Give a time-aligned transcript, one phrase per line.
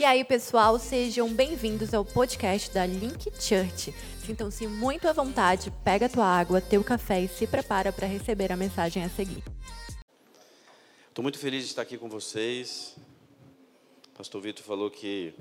[0.00, 3.92] E aí, pessoal, sejam bem-vindos ao podcast da Link Church.
[4.24, 8.56] Sintam-se muito à vontade, pega tua água, teu café e se prepara para receber a
[8.56, 9.42] mensagem a seguir.
[11.08, 12.96] Estou muito feliz de estar aqui com vocês.
[14.16, 15.34] Pastor Vitor falou que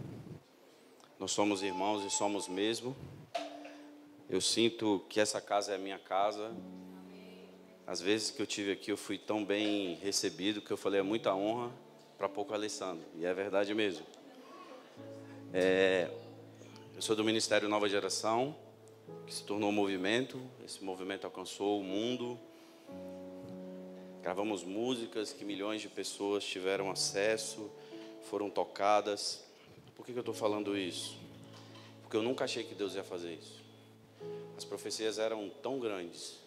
[1.19, 2.97] nós somos irmãos e somos mesmo.
[4.27, 6.51] Eu sinto que essa casa é a minha casa.
[7.85, 11.03] Às vezes que eu tive aqui, eu fui tão bem recebido que eu falei é
[11.03, 11.71] muita honra
[12.17, 13.05] para pouco Alessandro.
[13.15, 14.16] E é verdade mesmo.
[15.53, 16.09] É,
[16.93, 18.53] eu sou do Ministério Nova Geração,
[19.25, 20.39] que se tornou um movimento.
[20.63, 22.37] Esse movimento alcançou o mundo.
[24.21, 27.71] Gravamos músicas que milhões de pessoas tiveram acesso,
[28.29, 29.45] foram tocadas.
[29.95, 31.17] Por que, que eu estou falando isso?
[32.01, 33.63] Porque eu nunca achei que Deus ia fazer isso.
[34.57, 36.39] As profecias eram tão grandes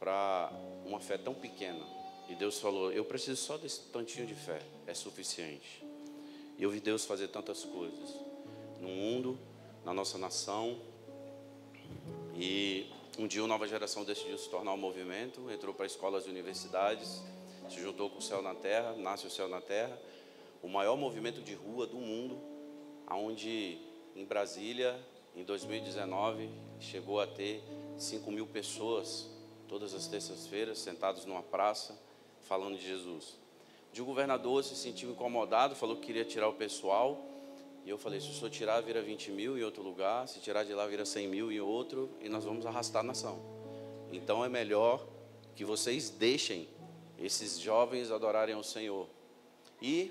[0.00, 0.52] para
[0.84, 1.86] uma fé tão pequena.
[2.28, 5.83] E Deus falou: Eu preciso só desse tantinho de fé, é suficiente.
[6.58, 8.14] E eu vi Deus fazer tantas coisas
[8.80, 9.38] no mundo,
[9.84, 10.78] na nossa nação.
[12.34, 12.86] E
[13.18, 17.22] um dia uma nova geração decidiu se tornar um movimento, entrou para escolas e universidades,
[17.68, 20.00] se juntou com o Céu na Terra, nasce o Céu na Terra,
[20.62, 22.38] o maior movimento de rua do mundo,
[23.06, 23.78] aonde
[24.14, 24.98] em Brasília,
[25.34, 27.62] em 2019, chegou a ter
[27.98, 29.28] 5 mil pessoas
[29.66, 31.98] todas as terças-feiras sentados numa praça
[32.42, 33.43] falando de Jesus
[33.94, 37.16] de um governador se sentiu incomodado, falou que queria tirar o pessoal.
[37.84, 40.64] E eu falei: se o senhor tirar, vira 20 mil em outro lugar, se tirar
[40.64, 43.38] de lá, vira 100 mil em outro, e nós vamos arrastar a nação.
[44.12, 45.06] Então é melhor
[45.54, 46.68] que vocês deixem
[47.20, 49.06] esses jovens adorarem ao Senhor.
[49.80, 50.10] E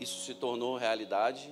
[0.00, 1.48] isso se tornou realidade.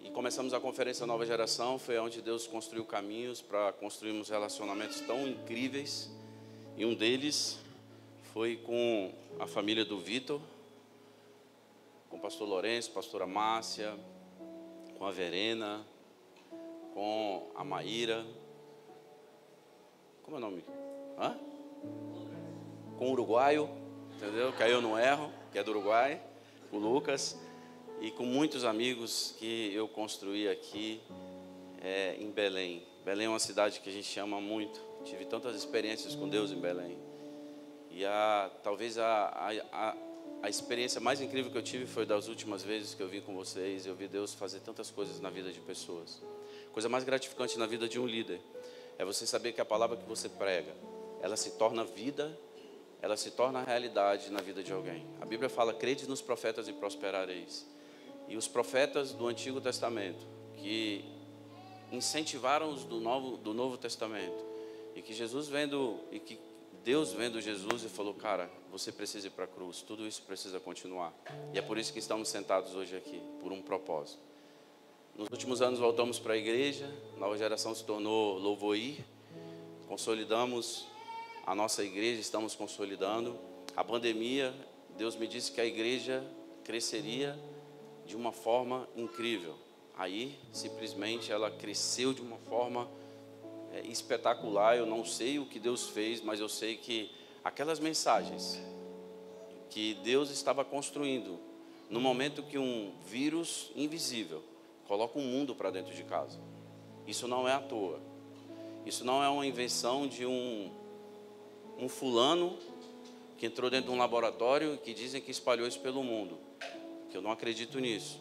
[0.00, 5.26] E começamos a conferência Nova Geração, foi onde Deus construiu caminhos para construirmos relacionamentos tão
[5.26, 6.10] incríveis.
[6.76, 7.58] E um deles
[8.36, 10.38] foi com a família do Vitor,
[12.10, 13.98] com o pastor Lourenço, pastora Márcia,
[14.98, 15.82] com a Verena,
[16.92, 18.26] com a Maíra.
[20.22, 20.62] Como é o nome?
[21.18, 21.34] Hã?
[22.98, 23.70] Com o uruguaio,
[24.16, 24.52] entendeu?
[24.52, 26.20] Caiu no erro, que é do Uruguai,
[26.70, 27.40] o Lucas,
[28.02, 31.00] e com muitos amigos que eu construí aqui
[31.80, 32.86] é, em Belém.
[33.02, 34.78] Belém é uma cidade que a gente ama muito.
[35.06, 37.05] Tive tantas experiências com Deus em Belém.
[37.96, 39.96] E a, talvez a, a,
[40.42, 43.34] a experiência mais incrível que eu tive foi das últimas vezes que eu vim com
[43.34, 43.86] vocês.
[43.86, 46.20] Eu vi Deus fazer tantas coisas na vida de pessoas.
[46.74, 48.38] Coisa mais gratificante na vida de um líder
[48.98, 50.74] é você saber que a palavra que você prega,
[51.22, 52.38] ela se torna vida,
[53.00, 55.06] ela se torna realidade na vida de alguém.
[55.18, 57.66] A Bíblia fala: crede nos profetas e prosperareis.
[58.28, 60.26] E os profetas do Antigo Testamento,
[60.58, 61.02] que
[61.90, 64.44] incentivaram os do Novo, do Novo Testamento,
[64.94, 66.38] e que Jesus vendo, e que
[66.86, 70.60] Deus vendo Jesus e falou: Cara, você precisa ir para a cruz, tudo isso precisa
[70.60, 71.12] continuar.
[71.52, 74.20] E é por isso que estamos sentados hoje aqui, por um propósito.
[75.16, 76.88] Nos últimos anos voltamos para a igreja,
[77.18, 79.04] nova geração se tornou Louvoir,
[79.88, 80.86] consolidamos
[81.44, 83.36] a nossa igreja, estamos consolidando.
[83.76, 84.54] A pandemia,
[84.96, 86.24] Deus me disse que a igreja
[86.62, 87.36] cresceria
[88.06, 89.56] de uma forma incrível.
[89.98, 93.05] Aí, simplesmente, ela cresceu de uma forma incrível
[93.76, 94.76] é, espetacular.
[94.76, 97.10] Eu não sei o que Deus fez, mas eu sei que
[97.44, 98.60] aquelas mensagens
[99.70, 101.38] que Deus estava construindo
[101.90, 104.42] no momento que um vírus invisível
[104.88, 106.38] coloca um mundo para dentro de casa.
[107.06, 108.00] Isso não é à toa.
[108.84, 110.70] Isso não é uma invenção de um,
[111.78, 112.58] um fulano
[113.36, 116.38] que entrou dentro de um laboratório e que dizem que espalhou isso pelo mundo.
[117.10, 118.20] Que eu não acredito nisso.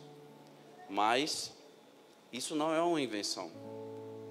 [0.89, 1.53] Mas
[2.31, 3.51] isso não é uma invenção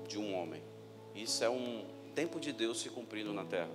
[0.06, 0.74] de um homem.
[1.14, 3.70] Isso é um tempo de Deus se cumprindo na terra.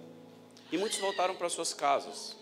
[0.72, 2.36] E muitos voltaram para suas casas.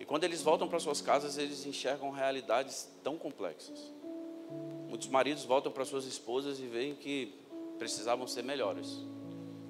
[0.00, 3.92] E quando eles voltam para suas casas, eles enxergam realidades tão complexas.
[4.88, 7.34] Muitos maridos voltam para suas esposas e veem que
[7.78, 8.98] precisavam ser melhores.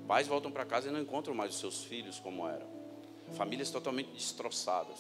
[0.07, 2.67] Pais voltam para casa e não encontram mais os seus filhos como eram.
[3.33, 4.99] Famílias totalmente destroçadas.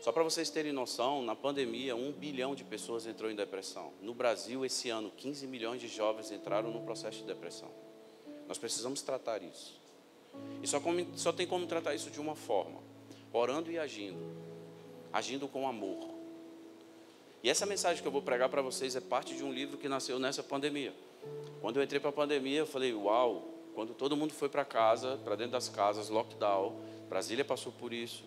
[0.00, 3.92] Só para vocês terem noção, na pandemia, um bilhão de pessoas entrou em depressão.
[4.00, 7.68] No Brasil, esse ano, 15 milhões de jovens entraram no processo de depressão.
[8.48, 9.78] Nós precisamos tratar isso.
[10.62, 12.80] E só, como, só tem como tratar isso de uma forma:
[13.32, 14.18] orando e agindo.
[15.12, 16.08] Agindo com amor.
[17.42, 19.88] E essa mensagem que eu vou pregar para vocês é parte de um livro que
[19.88, 20.94] nasceu nessa pandemia.
[21.60, 23.54] Quando eu entrei para a pandemia, eu falei: Uau!
[23.74, 26.74] Quando todo mundo foi para casa, para dentro das casas, lockdown,
[27.08, 28.24] Brasília passou por isso.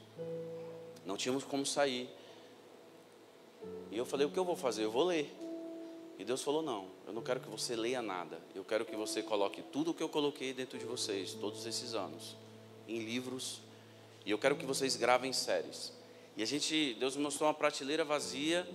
[1.05, 2.09] Não tínhamos como sair.
[3.89, 4.85] E eu falei: O que eu vou fazer?
[4.85, 5.35] Eu vou ler.
[6.21, 8.39] E Deus falou: Não, eu não quero que você leia nada.
[8.53, 11.95] Eu quero que você coloque tudo o que eu coloquei dentro de vocês, todos esses
[11.95, 12.35] anos,
[12.87, 13.59] em livros.
[14.23, 15.91] E eu quero que vocês gravem séries.
[16.37, 18.67] E a gente, Deus me mostrou uma prateleira vazia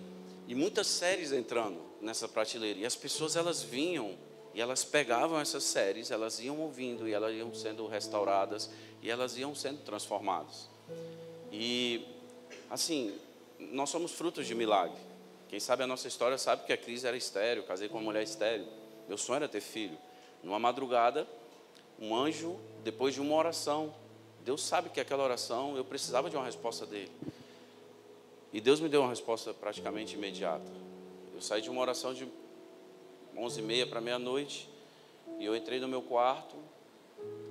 [0.48, 2.80] E muitas séries entrando nessa prateleira.
[2.80, 4.18] E as pessoas elas vinham
[4.52, 8.68] e elas pegavam essas séries, elas iam ouvindo e elas iam sendo restauradas
[9.00, 10.68] e elas iam sendo transformadas.
[11.52, 12.04] E
[12.68, 13.16] assim,
[13.60, 15.05] nós somos frutos de milagre.
[15.48, 18.22] Quem sabe a nossa história sabe que a crise era estéreo, casei com uma mulher
[18.22, 18.66] estéreo.
[19.08, 19.96] Meu sonho era ter filho.
[20.42, 21.26] Numa madrugada,
[21.98, 23.94] um anjo, depois de uma oração,
[24.44, 27.10] Deus sabe que aquela oração eu precisava de uma resposta dele.
[28.52, 30.70] E Deus me deu uma resposta praticamente imediata.
[31.34, 32.28] Eu saí de uma oração de
[33.36, 34.68] 11 e meia para meia-noite
[35.38, 36.56] e eu entrei no meu quarto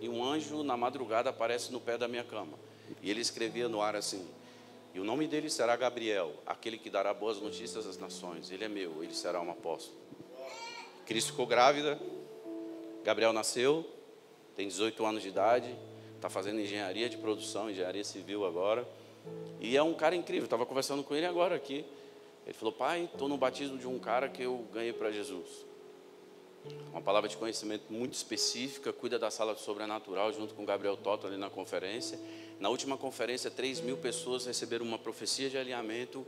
[0.02, 2.58] e um anjo na madrugada aparece no pé da minha cama.
[3.02, 4.28] E ele escrevia no ar assim:
[4.96, 8.50] E o nome dele será Gabriel, aquele que dará boas notícias às nações.
[8.50, 9.98] Ele é meu, ele será um apóstolo.
[11.06, 12.00] Cristo ficou grávida,
[13.04, 13.86] Gabriel nasceu,
[14.56, 15.76] tem 18 anos de idade,
[16.16, 18.88] está fazendo engenharia de produção, engenharia civil agora.
[19.60, 21.84] E é um cara incrível, estava conversando com ele agora aqui.
[22.46, 25.66] Ele falou: Pai, estou no batismo de um cara que eu ganhei para Jesus.
[26.94, 31.28] Uma palavra de conhecimento muito específica, cuida da sala do sobrenatural, junto com Gabriel Toto
[31.28, 32.18] ali na conferência.
[32.60, 36.26] Na última conferência, 3 mil pessoas receberam uma profecia de alinhamento,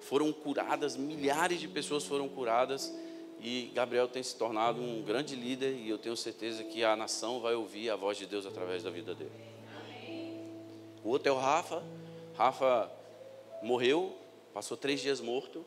[0.00, 2.94] foram curadas, milhares de pessoas foram curadas.
[3.40, 7.40] E Gabriel tem se tornado um grande líder, e eu tenho certeza que a nação
[7.40, 9.32] vai ouvir a voz de Deus através da vida dele.
[11.02, 11.82] O outro é o Rafa.
[12.36, 12.90] Rafa
[13.62, 14.16] morreu,
[14.52, 15.64] passou três dias morto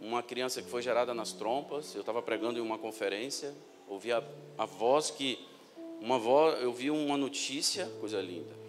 [0.00, 1.94] uma criança que foi gerada nas trompas.
[1.94, 3.54] Eu estava pregando em uma conferência,
[3.86, 4.22] ouvi a,
[4.56, 5.38] a voz que
[6.00, 8.59] uma voz, eu vi uma notícia, coisa linda.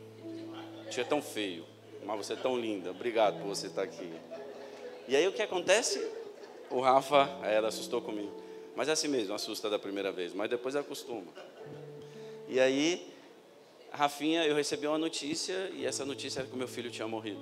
[0.92, 1.66] Tinha tão feio,
[2.06, 2.92] mas você é tão linda.
[2.92, 4.12] Obrigado por você estar aqui.
[5.08, 6.06] E aí o que acontece?
[6.70, 8.32] O Rafa, ela assustou comigo.
[8.76, 11.32] Mas é assim mesmo, assusta da primeira vez, mas depois acostuma.
[12.48, 13.10] E aí,
[13.92, 17.42] Rafinha, eu recebi uma notícia e essa notícia era que meu filho tinha morrido.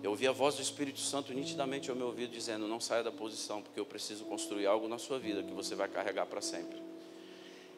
[0.00, 3.10] Eu ouvi a voz do Espírito Santo nitidamente ao meu ouvido dizendo: Não saia da
[3.10, 6.80] posição, porque eu preciso construir algo na sua vida que você vai carregar para sempre.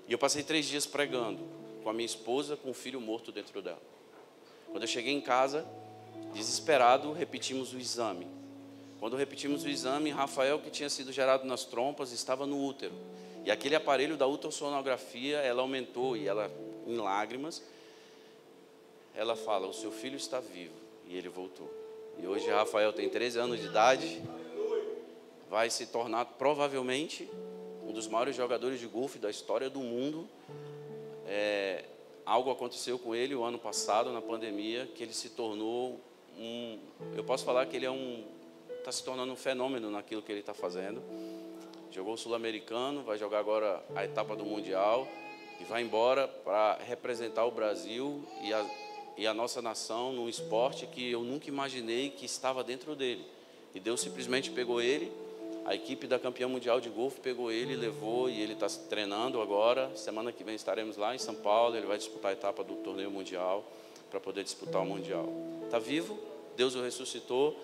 [0.06, 1.42] E eu passei três dias pregando
[1.82, 3.95] com a minha esposa, com o filho morto dentro dela.
[4.76, 5.66] Quando eu cheguei em casa,
[6.34, 8.26] desesperado, repetimos o exame.
[9.00, 12.92] Quando repetimos o exame, Rafael, que tinha sido gerado nas trompas, estava no útero.
[13.42, 16.50] E aquele aparelho da ultrassonografia, ela aumentou e ela,
[16.86, 17.62] em lágrimas,
[19.14, 20.74] ela fala: O seu filho está vivo.
[21.08, 21.72] E ele voltou.
[22.18, 24.22] E hoje Rafael tem 13 anos de idade.
[25.48, 27.26] Vai se tornar provavelmente
[27.82, 30.28] um dos maiores jogadores de golfe da história do mundo.
[31.26, 31.82] É,
[32.26, 36.00] algo aconteceu com ele o ano passado, na pandemia, que ele se tornou
[36.36, 36.78] um.
[37.16, 38.24] Eu posso falar que ele é um.
[38.78, 41.02] Está se tornando um fenômeno naquilo que ele está fazendo.
[41.90, 45.08] Jogou o Sul-Americano, vai jogar agora a etapa do Mundial
[45.60, 48.66] e vai embora para representar o Brasil e a,
[49.16, 53.24] e a nossa nação num esporte que eu nunca imaginei que estava dentro dele.
[53.74, 55.10] E Deus simplesmente pegou ele,
[55.66, 59.90] a equipe da campeã mundial de golfe pegou ele, levou e ele está treinando agora.
[59.96, 61.76] Semana que vem estaremos lá em São Paulo.
[61.76, 63.64] Ele vai disputar a etapa do torneio mundial
[64.08, 65.28] para poder disputar o mundial.
[65.64, 66.16] Está vivo?
[66.56, 67.60] Deus o ressuscitou.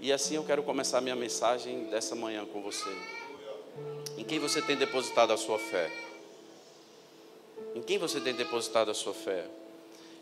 [0.00, 2.90] E assim eu quero começar a minha mensagem dessa manhã com você.
[4.16, 5.92] Em quem você tem depositado a sua fé?
[7.74, 9.44] Em quem você tem depositado a sua fé?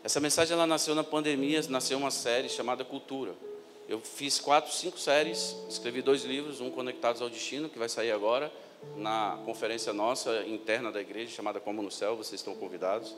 [0.03, 3.33] Essa mensagem ela nasceu na pandemia, nasceu uma série chamada Cultura.
[3.87, 8.11] Eu fiz quatro, cinco séries, escrevi dois livros, um Conectados ao Destino, que vai sair
[8.11, 8.51] agora,
[8.95, 13.15] na conferência nossa interna da igreja, chamada Como no Céu, vocês estão convidados.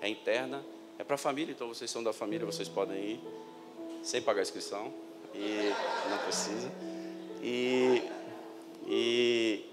[0.00, 0.64] É interna,
[0.98, 3.20] é para a família, então vocês são da família, vocês podem ir,
[4.02, 4.92] sem pagar inscrição,
[5.34, 5.72] e
[6.10, 6.70] não precisa.
[7.42, 8.02] E,
[8.86, 9.64] e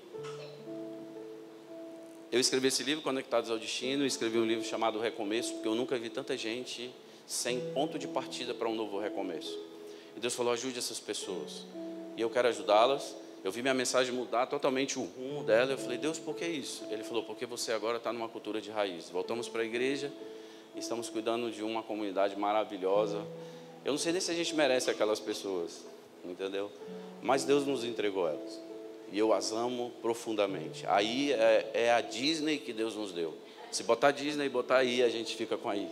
[2.31, 5.97] eu escrevi esse livro, Conectados ao Destino, escrevi um livro chamado Recomeço, porque eu nunca
[5.97, 6.91] vi tanta gente
[7.25, 9.74] sem ponto de partida para um novo recomeço.
[10.15, 11.65] E Deus falou: ajude essas pessoas.
[12.15, 13.15] E eu quero ajudá-las.
[13.43, 15.71] Eu vi minha mensagem mudar totalmente o rumo dela.
[15.71, 16.83] Eu falei: Deus, por que isso?
[16.89, 19.09] Ele falou: porque você agora está numa cultura de raiz.
[19.09, 20.11] Voltamos para a igreja,
[20.75, 23.25] estamos cuidando de uma comunidade maravilhosa.
[23.83, 25.85] Eu não sei nem se a gente merece aquelas pessoas,
[26.23, 26.71] entendeu?
[27.21, 28.65] Mas Deus nos entregou elas
[29.11, 30.85] e eu as amo profundamente.
[30.87, 33.33] Aí é, é, a Disney que Deus nos deu.
[33.71, 35.89] Se botar Disney e botar aí, a gente fica com aí.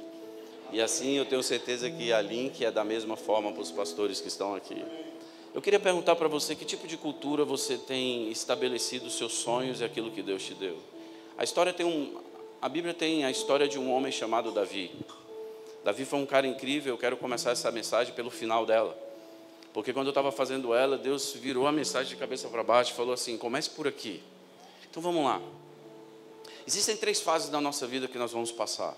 [0.72, 4.20] E assim eu tenho certeza que a Link é da mesma forma para os pastores
[4.20, 4.84] que estão aqui.
[5.54, 9.82] Eu queria perguntar para você que tipo de cultura você tem estabelecido os seus sonhos
[9.82, 10.78] e aquilo que Deus te deu.
[11.38, 12.20] A história tem um,
[12.62, 14.92] a Bíblia tem a história de um homem chamado Davi.
[15.84, 16.94] Davi foi um cara incrível.
[16.94, 18.98] Eu quero começar essa mensagem pelo final dela.
[19.74, 22.96] Porque quando eu estava fazendo ela, Deus virou a mensagem de cabeça para baixo e
[22.96, 24.24] falou assim: comece por aqui.
[24.90, 25.42] Então vamos lá.
[26.66, 28.96] Existem três fases da nossa vida que nós vamos passar: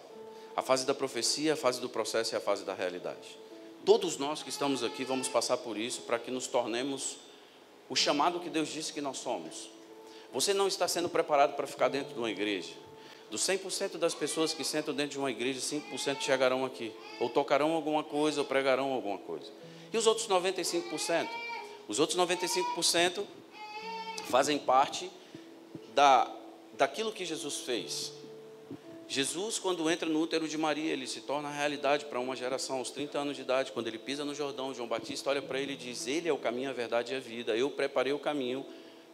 [0.55, 3.37] a fase da profecia, a fase do processo e a fase da realidade.
[3.85, 7.17] Todos nós que estamos aqui vamos passar por isso para que nos tornemos
[7.89, 9.69] o chamado que Deus disse que nós somos.
[10.33, 12.73] Você não está sendo preparado para ficar dentro de uma igreja.
[13.29, 16.91] Dos 100% das pessoas que sentam dentro de uma igreja, 5% chegarão aqui.
[17.19, 19.51] Ou tocarão alguma coisa, ou pregarão alguma coisa.
[19.91, 21.27] E os outros 95%?
[21.87, 23.23] Os outros 95%
[24.29, 25.09] fazem parte
[25.93, 26.29] da,
[26.73, 28.11] daquilo que Jesus fez.
[29.07, 32.89] Jesus, quando entra no útero de Maria, ele se torna realidade para uma geração, aos
[32.89, 35.77] 30 anos de idade, quando ele pisa no Jordão, João Batista olha para ele e
[35.77, 37.55] diz: Ele é o caminho, a verdade e a vida.
[37.55, 38.65] Eu preparei o caminho,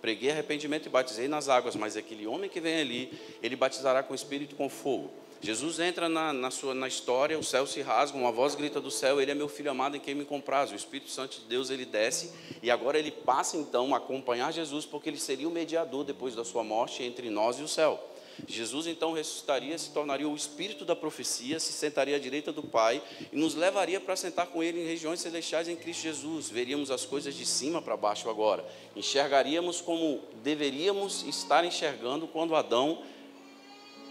[0.01, 4.13] preguei arrependimento e batizei nas águas, mas aquele homem que vem ali, ele batizará com
[4.13, 5.12] o Espírito e com fogo.
[5.43, 8.91] Jesus entra na, na, sua, na história, o céu se rasga, uma voz grita do
[8.91, 10.71] céu, ele é meu filho amado em quem me compraz.
[10.71, 12.31] O Espírito Santo de Deus, ele desce,
[12.62, 16.45] e agora ele passa então a acompanhar Jesus, porque ele seria o mediador depois da
[16.45, 18.11] sua morte entre nós e o céu.
[18.47, 23.01] Jesus então ressuscitaria, se tornaria o espírito da profecia, se sentaria à direita do Pai
[23.31, 26.50] e nos levaria para sentar com Ele em regiões celestiais em Cristo Jesus.
[26.50, 28.65] Veríamos as coisas de cima para baixo agora.
[28.95, 33.03] Enxergaríamos como deveríamos estar enxergando quando Adão,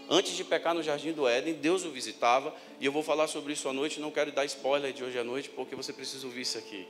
[0.09, 2.55] antes de pecar no jardim do Éden, Deus o visitava.
[2.79, 3.99] E eu vou falar sobre isso à noite.
[3.99, 6.87] Não quero dar spoiler de hoje à noite, porque você precisa ouvir isso aqui.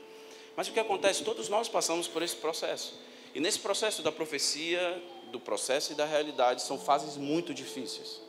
[0.56, 1.24] Mas o que acontece?
[1.24, 2.94] Todos nós passamos por esse processo.
[3.34, 8.20] E nesse processo da profecia, do processo e da realidade são fases muito difíceis.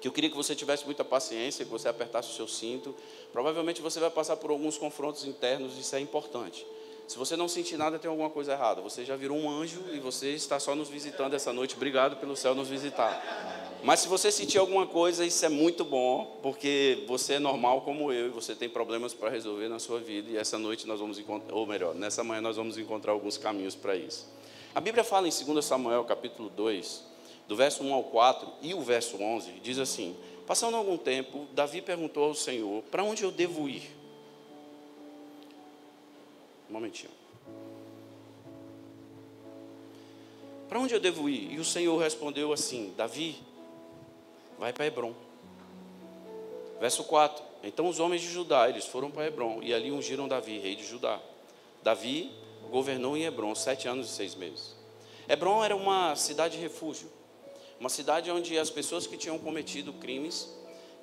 [0.00, 2.94] Que eu queria que você tivesse muita paciência, que você apertasse o seu cinto.
[3.32, 6.66] Provavelmente você vai passar por alguns confrontos internos, isso é importante.
[7.06, 8.80] Se você não sentir nada, tem alguma coisa errada.
[8.80, 11.74] Você já virou um anjo e você está só nos visitando essa noite.
[11.74, 13.22] Obrigado pelo céu nos visitar.
[13.82, 18.12] Mas se você sentir alguma coisa, isso é muito bom, porque você é normal como
[18.12, 20.30] eu e você tem problemas para resolver na sua vida.
[20.30, 23.74] E essa noite nós vamos encontrar, ou melhor, nessa manhã nós vamos encontrar alguns caminhos
[23.74, 24.26] para isso.
[24.74, 27.04] A Bíblia fala em 2 Samuel, capítulo 2,
[27.46, 31.82] do verso 1 ao 4 e o verso 11, diz assim: Passando algum tempo, Davi
[31.82, 33.90] perguntou ao Senhor: Para onde eu devo ir?
[36.70, 37.10] Um momentinho.
[40.70, 41.52] Para onde eu devo ir?
[41.52, 43.36] E o Senhor respondeu assim: Davi,
[44.58, 45.12] vai para Hebron.
[46.80, 50.58] Verso 4: Então os homens de Judá, eles foram para Hebron e ali ungiram Davi,
[50.58, 51.20] rei de Judá.
[51.82, 52.32] Davi
[52.72, 54.74] governou em Hebron sete anos e seis meses.
[55.28, 57.08] Hebron era uma cidade refúgio,
[57.78, 60.48] uma cidade onde as pessoas que tinham cometido crimes,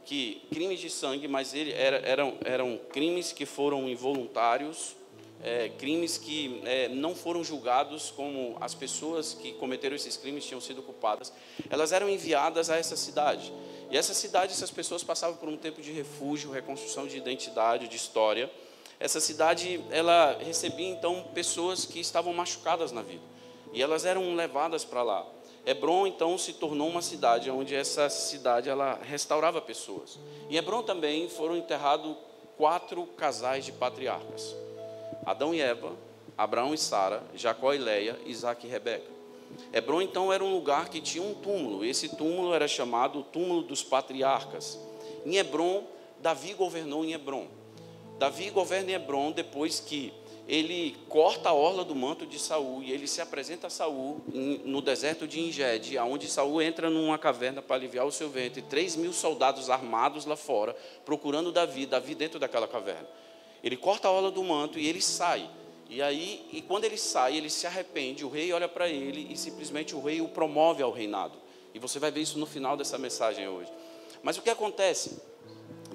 [0.04, 4.96] que crimes de sangue, mas ele, era, eram, eram crimes que foram involuntários,
[5.42, 10.60] é, crimes que é, não foram julgados como as pessoas que cometeram esses crimes tinham
[10.60, 11.32] sido culpadas,
[11.70, 13.54] elas eram enviadas a essa cidade.
[13.92, 17.96] E essa cidade, essas pessoas passavam por um tempo de refúgio, reconstrução de identidade, de
[17.96, 18.52] história.
[19.00, 23.24] Essa cidade, ela recebia então pessoas que estavam machucadas na vida.
[23.72, 25.26] E elas eram levadas para lá.
[25.66, 30.20] Hebron então se tornou uma cidade onde essa cidade ela restaurava pessoas.
[30.50, 32.16] Em Hebron também foram enterrados
[32.58, 34.56] quatro casais de patriarcas:
[35.26, 35.94] Adão e Eva,
[36.38, 39.20] Abraão e Sara, Jacó e Leia, Isaac e Rebeca.
[39.74, 41.86] Hebron então era um lugar que tinha um túmulo.
[41.86, 44.80] Esse túmulo era chamado o túmulo dos patriarcas.
[45.26, 45.84] Em Hebron,
[46.22, 47.59] Davi governou em Hebron.
[48.20, 50.14] Davi governa em Hebron depois que
[50.46, 54.20] ele corta a orla do manto de Saul e ele se apresenta a Saul
[54.66, 58.96] no deserto de Engede, aonde Saul entra numa caverna para aliviar o seu ventre, três
[58.98, 63.08] mil soldados armados lá fora, procurando Davi, Davi dentro daquela caverna.
[63.64, 65.50] Ele corta a orla do manto e ele sai.
[65.90, 69.38] E aí, e quando ele sai, ele se arrepende, o rei olha para ele e
[69.38, 71.38] simplesmente o rei o promove ao reinado.
[71.74, 73.72] E você vai ver isso no final dessa mensagem hoje.
[74.22, 75.29] Mas o que acontece?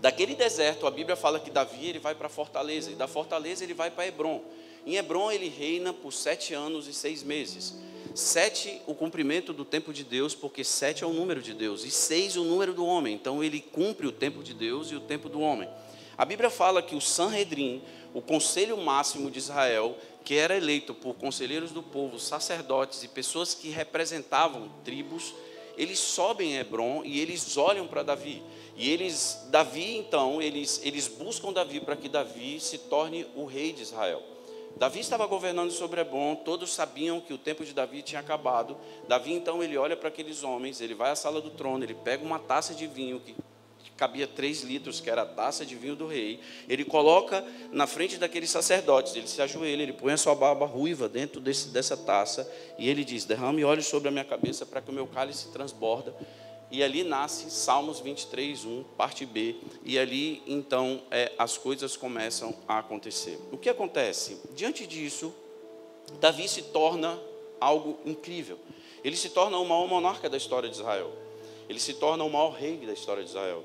[0.04, 3.72] Daquele deserto, a Bíblia fala que Davi ele vai para Fortaleza, e da Fortaleza ele
[3.72, 4.42] vai para Hebron.
[4.84, 7.74] Em Hebron ele reina por sete anos e seis meses.
[8.14, 11.90] Sete, o cumprimento do tempo de Deus, porque sete é o número de Deus, e
[11.90, 13.14] seis o número do homem.
[13.14, 15.70] Então ele cumpre o tempo de Deus e o tempo do homem.
[16.18, 17.82] A Bíblia fala que o Sanhedrin,
[18.12, 23.54] o conselho máximo de Israel, que era eleito por conselheiros do povo, sacerdotes e pessoas
[23.54, 25.34] que representavam tribos,
[25.78, 28.42] eles sobem em Hebron e eles olham para Davi.
[28.76, 33.72] E eles, Davi então, eles, eles buscam Davi para que Davi se torne o rei
[33.72, 34.22] de Israel.
[34.76, 38.76] Davi estava governando sobre Hebron, todos sabiam que o tempo de Davi tinha acabado.
[39.06, 42.24] Davi então ele olha para aqueles homens, ele vai à sala do trono, ele pega
[42.24, 43.36] uma taça de vinho que
[43.96, 46.40] cabia três litros, que era a taça de vinho do rei.
[46.68, 51.08] Ele coloca na frente daqueles sacerdotes, ele se ajoelha, ele põe a sua barba ruiva
[51.08, 54.90] dentro desse, dessa taça e ele diz: Derrame óleo sobre a minha cabeça para que
[54.90, 56.14] o meu cálice transborda.
[56.70, 59.56] E ali nasce Salmos 23, 1, parte B.
[59.84, 63.38] E ali, então, é, as coisas começam a acontecer.
[63.52, 64.40] O que acontece?
[64.54, 65.32] Diante disso,
[66.20, 67.18] Davi se torna
[67.60, 68.58] algo incrível.
[69.02, 71.12] Ele se torna o maior monarca da história de Israel.
[71.68, 73.62] Ele se torna o maior rei da história de Israel.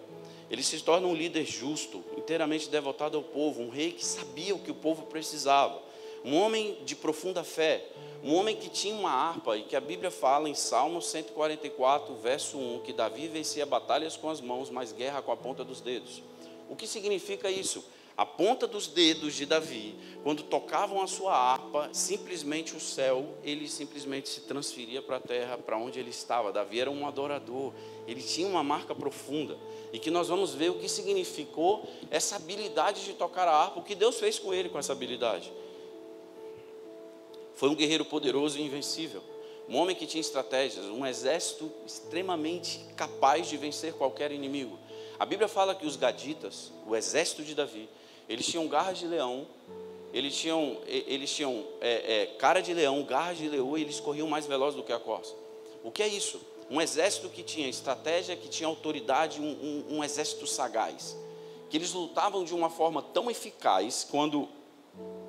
[0.49, 4.59] Ele se torna um líder justo, inteiramente devotado ao povo, um rei que sabia o
[4.59, 5.89] que o povo precisava.
[6.25, 7.85] um homem de profunda fé,
[8.23, 12.57] um homem que tinha uma harpa e que a Bíblia fala em Salmo 144, verso
[12.57, 16.21] 1, que Davi vencia batalhas com as mãos, mas guerra com a ponta dos dedos.
[16.69, 17.83] O que significa isso?
[18.19, 23.69] A ponta dos dedos de Davi, quando tocavam a sua harpa, simplesmente o céu, ele
[23.69, 26.51] simplesmente se transferia para a terra, para onde ele estava.
[26.51, 27.73] Davi era um adorador,
[28.05, 29.57] ele tinha uma marca profunda.
[29.93, 33.83] E que nós vamos ver o que significou essa habilidade de tocar a harpa, o
[33.83, 35.49] que Deus fez com ele com essa habilidade.
[37.59, 39.21] Foi um guerreiro poderoso e invencível.
[39.67, 44.79] Um homem que tinha estratégias, um exército extremamente capaz de vencer qualquer inimigo.
[45.19, 47.89] A Bíblia fala que os gaditas, o exército de Davi,
[48.29, 49.45] eles tinham garras de leão,
[50.13, 54.29] eles tinham, eles tinham é, é, cara de leão, garras de leão e eles corriam
[54.29, 55.35] mais velozes do que a corça.
[55.83, 56.39] O que é isso?
[56.71, 59.49] Um exército que tinha estratégia, que tinha autoridade, um,
[59.89, 61.13] um, um exército sagaz.
[61.69, 64.47] Que eles lutavam de uma forma tão eficaz quando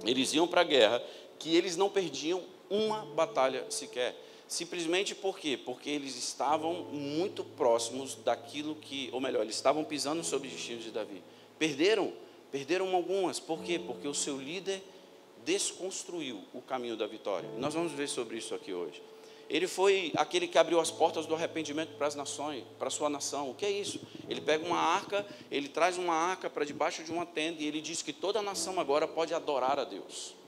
[0.04, 1.02] eles iam para a guerra,
[1.40, 4.14] que eles não perdiam uma batalha sequer.
[4.46, 5.56] Simplesmente por quê?
[5.56, 10.84] Porque eles estavam muito próximos daquilo que, ou melhor, eles estavam pisando sobre os destinos
[10.84, 11.22] de Davi.
[11.58, 12.12] Perderam,
[12.52, 13.40] perderam algumas.
[13.40, 13.78] Por quê?
[13.78, 14.82] Porque o seu líder
[15.44, 17.48] desconstruiu o caminho da vitória.
[17.58, 19.02] Nós vamos ver sobre isso aqui hoje.
[19.48, 23.08] Ele foi aquele que abriu as portas do arrependimento para as nações, para a sua
[23.08, 23.50] nação.
[23.50, 24.00] O que é isso?
[24.28, 27.80] Ele pega uma arca, ele traz uma arca para debaixo de uma tenda e ele
[27.80, 30.39] diz que toda a nação agora pode adorar a Deus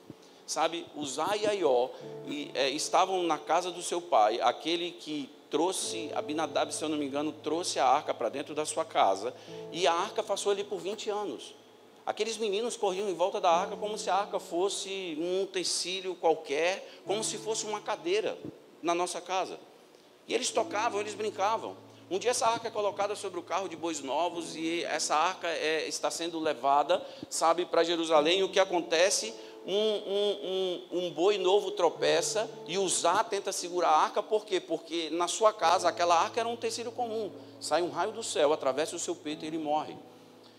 [0.53, 1.89] sabe, Uzá e Aió
[2.27, 6.97] e, é, estavam na casa do seu pai, aquele que trouxe, Abinadab, se eu não
[6.97, 9.35] me engano, trouxe a arca para dentro da sua casa,
[9.71, 11.55] e a arca passou ali por 20 anos.
[12.05, 17.01] Aqueles meninos corriam em volta da arca como se a arca fosse um utensílio qualquer,
[17.07, 18.37] como se fosse uma cadeira
[18.83, 19.59] na nossa casa.
[20.27, 21.77] E eles tocavam, eles brincavam.
[22.11, 25.49] Um dia essa arca é colocada sobre o carro de bois novos e essa arca
[25.49, 28.41] é, está sendo levada, sabe, para Jerusalém.
[28.41, 29.33] E o que acontece?
[29.67, 34.61] Um, um, um, um boi novo tropeça e usar tenta segurar a arca, por quê?
[34.61, 37.31] Porque na sua casa aquela arca era um tecido comum.
[37.61, 39.97] Sai um raio do céu, atravessa o seu peito e ele morre.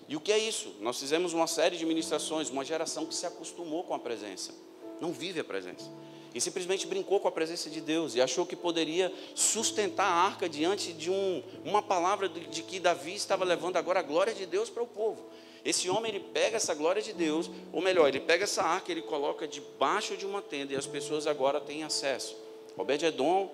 [0.07, 0.75] E o que é isso?
[0.79, 4.53] Nós fizemos uma série de ministrações, uma geração que se acostumou com a presença,
[4.99, 5.89] não vive a presença.
[6.33, 10.49] E simplesmente brincou com a presença de Deus e achou que poderia sustentar a arca
[10.49, 14.45] diante de um, uma palavra de, de que Davi estava levando agora a glória de
[14.45, 15.23] Deus para o povo.
[15.65, 19.01] Esse homem ele pega essa glória de Deus, ou melhor, ele pega essa arca, ele
[19.01, 22.35] coloca debaixo de uma tenda e as pessoas agora têm acesso.
[22.77, 23.49] Obed-edom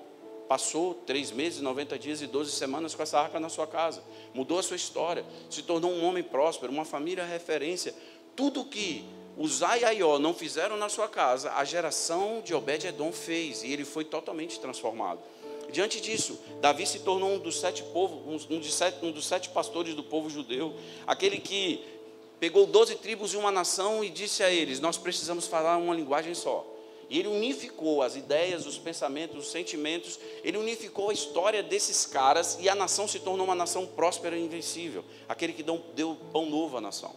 [0.48, 4.58] passou três meses, 90 dias e 12 semanas com essa arca na sua casa, mudou
[4.58, 7.93] a sua história, se tornou um homem próspero, uma família referência.
[8.36, 9.06] Tudo que
[9.38, 13.86] Uzai e Aió não fizeram na sua casa, a geração de Obed-edom fez e ele
[13.86, 15.19] foi totalmente transformado.
[15.72, 19.50] Diante disso, Davi se tornou um dos sete povos, um, dos sete, um dos sete
[19.50, 20.74] pastores do povo judeu,
[21.06, 21.84] aquele que
[22.39, 26.34] pegou doze tribos e uma nação e disse a eles: Nós precisamos falar uma linguagem
[26.34, 26.65] só.
[27.10, 32.60] E ele unificou as ideias, os pensamentos, os sentimentos, ele unificou a história desses caras
[32.62, 35.04] e a nação se tornou uma nação próspera e invencível.
[35.28, 37.12] Aquele que deu pão novo à nação.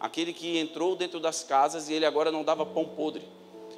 [0.00, 3.22] Aquele que entrou dentro das casas e ele agora não dava pão podre.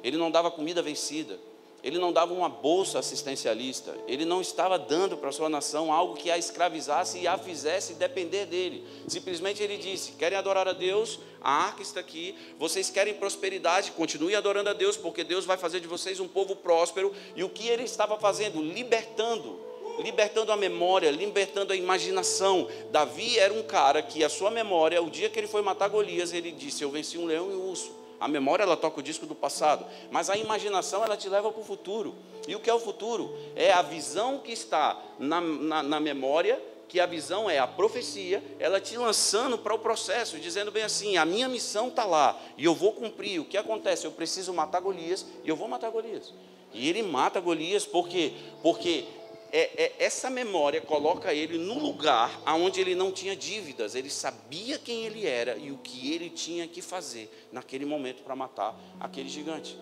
[0.01, 1.37] Ele não dava comida vencida.
[1.83, 6.15] Ele não dava uma bolsa assistencialista, ele não estava dando para a sua nação algo
[6.15, 8.83] que a escravizasse e a fizesse depender dele.
[9.07, 11.19] Simplesmente ele disse: Querem adorar a Deus?
[11.39, 12.35] A arca está aqui.
[12.57, 13.91] Vocês querem prosperidade?
[13.91, 17.13] Continue adorando a Deus, porque Deus vai fazer de vocês um povo próspero.
[17.35, 18.61] E o que ele estava fazendo?
[18.61, 19.67] Libertando
[19.99, 22.67] libertando a memória, libertando a imaginação.
[22.91, 26.33] Davi era um cara que a sua memória, o dia que ele foi matar Golias,
[26.33, 27.96] ele disse: Eu venci um leão e um urso.
[28.19, 31.61] A memória ela toca o disco do passado, mas a imaginação ela te leva para
[31.61, 32.15] o futuro.
[32.47, 33.37] E o que é o futuro?
[33.55, 38.41] É a visão que está na, na, na memória, que a visão é a profecia,
[38.59, 42.65] ela te lançando para o processo, dizendo bem assim: a minha missão está lá e
[42.65, 43.39] eu vou cumprir.
[43.39, 44.05] O que acontece?
[44.05, 46.33] Eu preciso matar Golias e eu vou matar Golias.
[46.73, 49.05] E ele mata Golias porque porque
[49.51, 54.77] é, é, essa memória coloca ele no lugar onde ele não tinha dívidas, ele sabia
[54.77, 59.29] quem ele era e o que ele tinha que fazer naquele momento para matar aquele
[59.29, 59.77] gigante.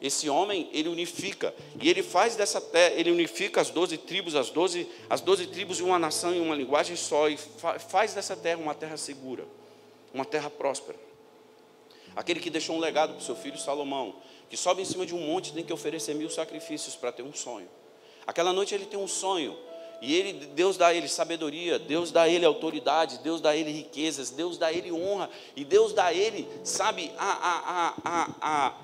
[0.00, 4.48] Esse homem, ele unifica, e ele faz dessa terra, ele unifica as doze tribos, as
[4.48, 8.36] doze as 12 tribos de uma nação em uma linguagem só, e fa, faz dessa
[8.36, 9.44] terra uma terra segura,
[10.14, 10.98] uma terra próspera.
[12.14, 14.14] Aquele que deixou um legado para o seu filho Salomão,
[14.48, 17.32] que sobe em cima de um monte tem que oferecer mil sacrifícios para ter um
[17.32, 17.68] sonho.
[18.28, 19.56] Aquela noite ele tem um sonho.
[20.02, 23.56] E ele, Deus dá a ele sabedoria, Deus dá a ele autoridade, Deus dá a
[23.56, 27.94] ele riquezas, Deus dá a ele honra, e Deus dá a ele, sabe, a, a,
[28.04, 28.74] a, a,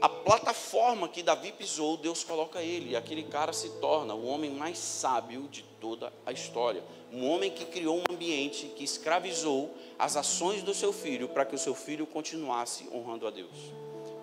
[0.00, 4.52] a plataforma que Davi pisou, Deus coloca ele, e aquele cara se torna o homem
[4.52, 6.82] mais sábio de toda a história.
[7.12, 11.56] Um homem que criou um ambiente que escravizou as ações do seu filho para que
[11.56, 13.50] o seu filho continuasse honrando a Deus.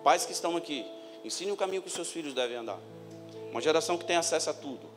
[0.02, 0.84] Pais que estão aqui,
[1.24, 2.80] ensine o caminho que os seus filhos devem andar.
[3.50, 4.88] Uma geração que tem acesso a tudo.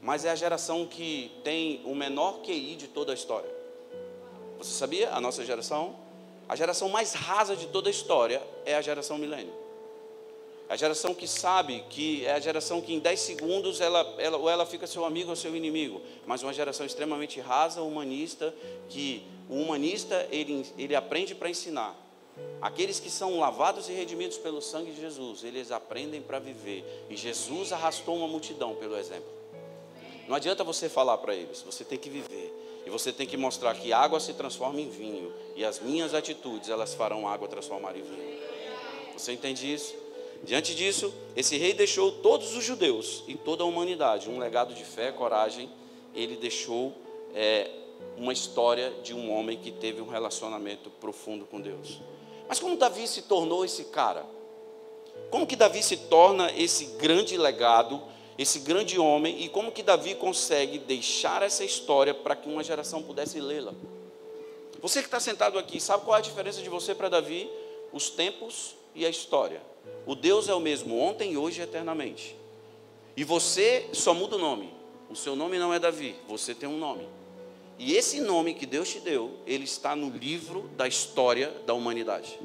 [0.00, 3.50] Mas é a geração que tem o menor QI de toda a história.
[4.58, 5.10] Você sabia?
[5.12, 5.96] A nossa geração,
[6.48, 9.62] a geração mais rasa de toda a história é a geração milênio.
[10.68, 14.48] A geração que sabe que é a geração que em 10 segundos ela, ela, ou
[14.48, 18.54] ela fica seu amigo ou seu inimigo, mas uma geração extremamente rasa, humanista,
[18.88, 21.94] que o humanista ele, ele aprende para ensinar.
[22.60, 26.84] Aqueles que são lavados e redimidos pelo sangue de Jesus, eles aprendem para viver.
[27.10, 29.30] E Jesus arrastou uma multidão pelo exemplo.
[30.28, 32.82] Não adianta você falar para eles, você tem que viver.
[32.86, 35.32] E você tem que mostrar que água se transforma em vinho.
[35.54, 38.40] E as minhas atitudes, elas farão água transformar em vinho.
[39.16, 39.94] Você entende isso?
[40.42, 44.84] Diante disso, esse rei deixou todos os judeus e toda a humanidade um legado de
[44.84, 45.70] fé, coragem.
[46.14, 46.92] Ele deixou
[47.34, 47.70] é,
[48.16, 52.00] uma história de um homem que teve um relacionamento profundo com Deus.
[52.48, 54.24] Mas como Davi se tornou esse cara?
[55.30, 58.02] Como que Davi se torna esse grande legado,
[58.36, 63.02] esse grande homem, e como que Davi consegue deixar essa história para que uma geração
[63.02, 63.72] pudesse lê-la?
[64.80, 67.48] Você que está sentado aqui, sabe qual é a diferença de você para Davi?
[67.92, 69.62] Os tempos e a história.
[70.06, 72.36] O Deus é o mesmo ontem, hoje e eternamente.
[73.16, 74.72] E você só muda o nome.
[75.08, 77.06] O seu nome não é Davi, você tem um nome.
[77.84, 82.38] E esse nome que Deus te deu, ele está no livro da história da humanidade.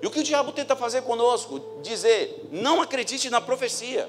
[0.00, 1.60] E o que o diabo tenta fazer conosco?
[1.82, 4.08] Dizer, não acredite na profecia.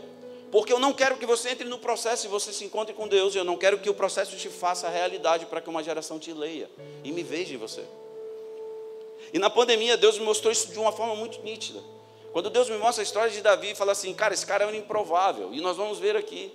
[0.53, 3.35] Porque eu não quero que você entre no processo e você se encontre com Deus.
[3.35, 6.69] Eu não quero que o processo te faça realidade para que uma geração te leia
[7.03, 7.83] e me veja em você.
[9.33, 11.83] E na pandemia, Deus me mostrou isso de uma forma muito nítida.
[12.31, 14.73] Quando Deus me mostra a história de Davi, fala assim: cara, esse cara é um
[14.73, 15.53] improvável.
[15.53, 16.53] E nós vamos ver aqui.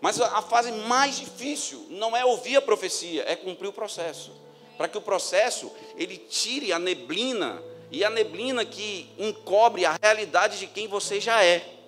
[0.00, 4.32] Mas a fase mais difícil não é ouvir a profecia, é cumprir o processo.
[4.78, 10.58] Para que o processo ele tire a neblina e a neblina que encobre a realidade
[10.58, 11.80] de quem você já é.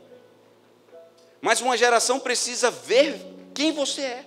[1.40, 3.20] Mas uma geração precisa ver
[3.54, 4.24] quem você é.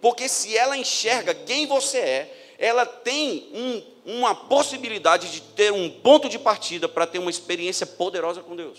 [0.00, 5.90] Porque se ela enxerga quem você é, ela tem um, uma possibilidade de ter um
[5.90, 8.78] ponto de partida para ter uma experiência poderosa com Deus.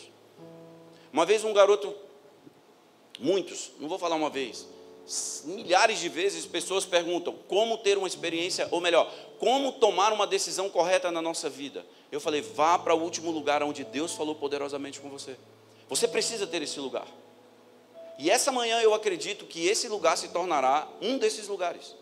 [1.11, 1.93] Uma vez um garoto,
[3.21, 4.67] muitos, não vou falar uma vez,
[5.45, 10.69] milhares de vezes pessoas perguntam como ter uma experiência, ou melhor, como tomar uma decisão
[10.69, 11.85] correta na nossa vida.
[12.11, 15.35] Eu falei, vá para o último lugar onde Deus falou poderosamente com você.
[15.89, 17.07] Você precisa ter esse lugar.
[18.17, 21.95] E essa manhã eu acredito que esse lugar se tornará um desses lugares.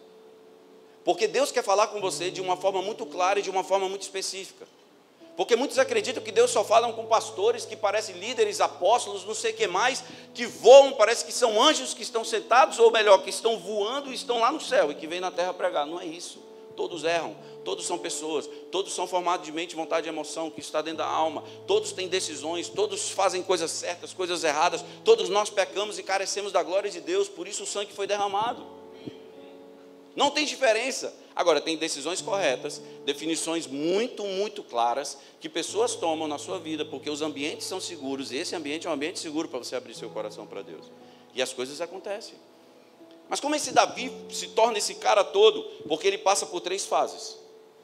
[1.03, 3.87] Porque Deus quer falar com você de uma forma muito clara e de uma forma
[3.87, 4.67] muito específica.
[5.39, 9.51] Porque muitos acreditam que Deus só fala com pastores que parecem líderes, apóstolos, não sei
[9.51, 13.29] o que mais, que voam, parece que são anjos que estão sentados, ou melhor, que
[13.29, 15.85] estão voando e estão lá no céu e que vêm na terra pregar.
[15.85, 16.43] Não é isso.
[16.75, 20.81] Todos erram, todos são pessoas, todos são formados de mente, vontade e emoção, que está
[20.81, 25.97] dentro da alma, todos têm decisões, todos fazem coisas certas, coisas erradas, todos nós pecamos
[25.97, 28.67] e carecemos da glória de Deus, por isso o sangue foi derramado.
[30.17, 31.13] Não tem diferença.
[31.39, 37.09] Agora, tem decisões corretas, definições muito, muito claras que pessoas tomam na sua vida, porque
[37.09, 40.09] os ambientes são seguros, e esse ambiente é um ambiente seguro para você abrir seu
[40.09, 40.91] coração para Deus.
[41.33, 42.33] E as coisas acontecem.
[43.29, 45.63] Mas como esse Davi se torna esse cara todo?
[45.87, 47.37] Porque ele passa por três fases: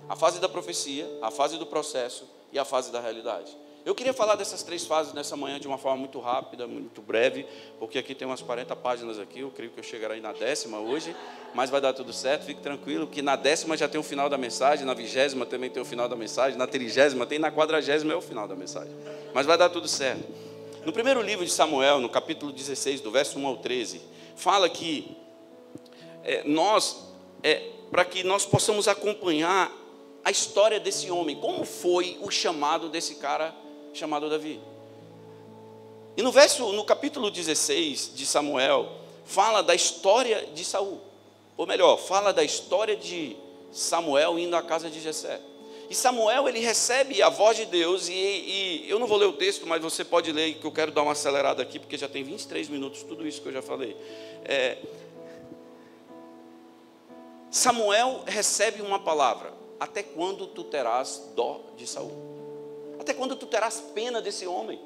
[0.10, 3.56] a fase da profecia, a fase do processo e a fase da realidade.
[3.86, 7.46] Eu queria falar dessas três fases nessa manhã de uma forma muito rápida, muito breve,
[7.78, 11.16] porque aqui tem umas 40 páginas aqui, eu creio que eu chegarei na décima hoje,
[11.54, 14.40] mas vai dar tudo certo, fique tranquilo, que na décima já tem o final da
[14.40, 18.16] mensagem, na vigésima também tem o final da mensagem, na trigésima tem, na quadragésima é
[18.16, 18.92] o final da mensagem.
[19.36, 20.34] Mas vai dar tudo certo.
[20.84, 24.02] No primeiro livro de Samuel, no capítulo 16, do verso 1 ao 13,
[24.36, 25.16] fala que
[26.24, 29.72] é, nós, é, para que nós possamos acompanhar
[30.24, 33.54] a história desse homem, como foi o chamado desse cara
[33.98, 34.60] chamado Davi.
[36.18, 38.90] E no verso, no capítulo 16 de Samuel,
[39.26, 41.02] fala da história de Saul.
[41.58, 43.36] Ou melhor, fala da história de
[43.72, 45.42] Samuel indo à casa de Jessé.
[45.90, 49.34] E Samuel ele recebe a voz de Deus e, e, eu não vou ler o
[49.34, 52.24] texto, mas você pode ler que eu quero dar uma acelerada aqui porque já tem
[52.24, 53.96] 23 minutos tudo isso que eu já falei.
[54.44, 54.78] É,
[57.52, 62.35] Samuel recebe uma palavra: até quando tu terás dó de Saul?
[63.06, 64.82] Até quando tu terás pena desse homem?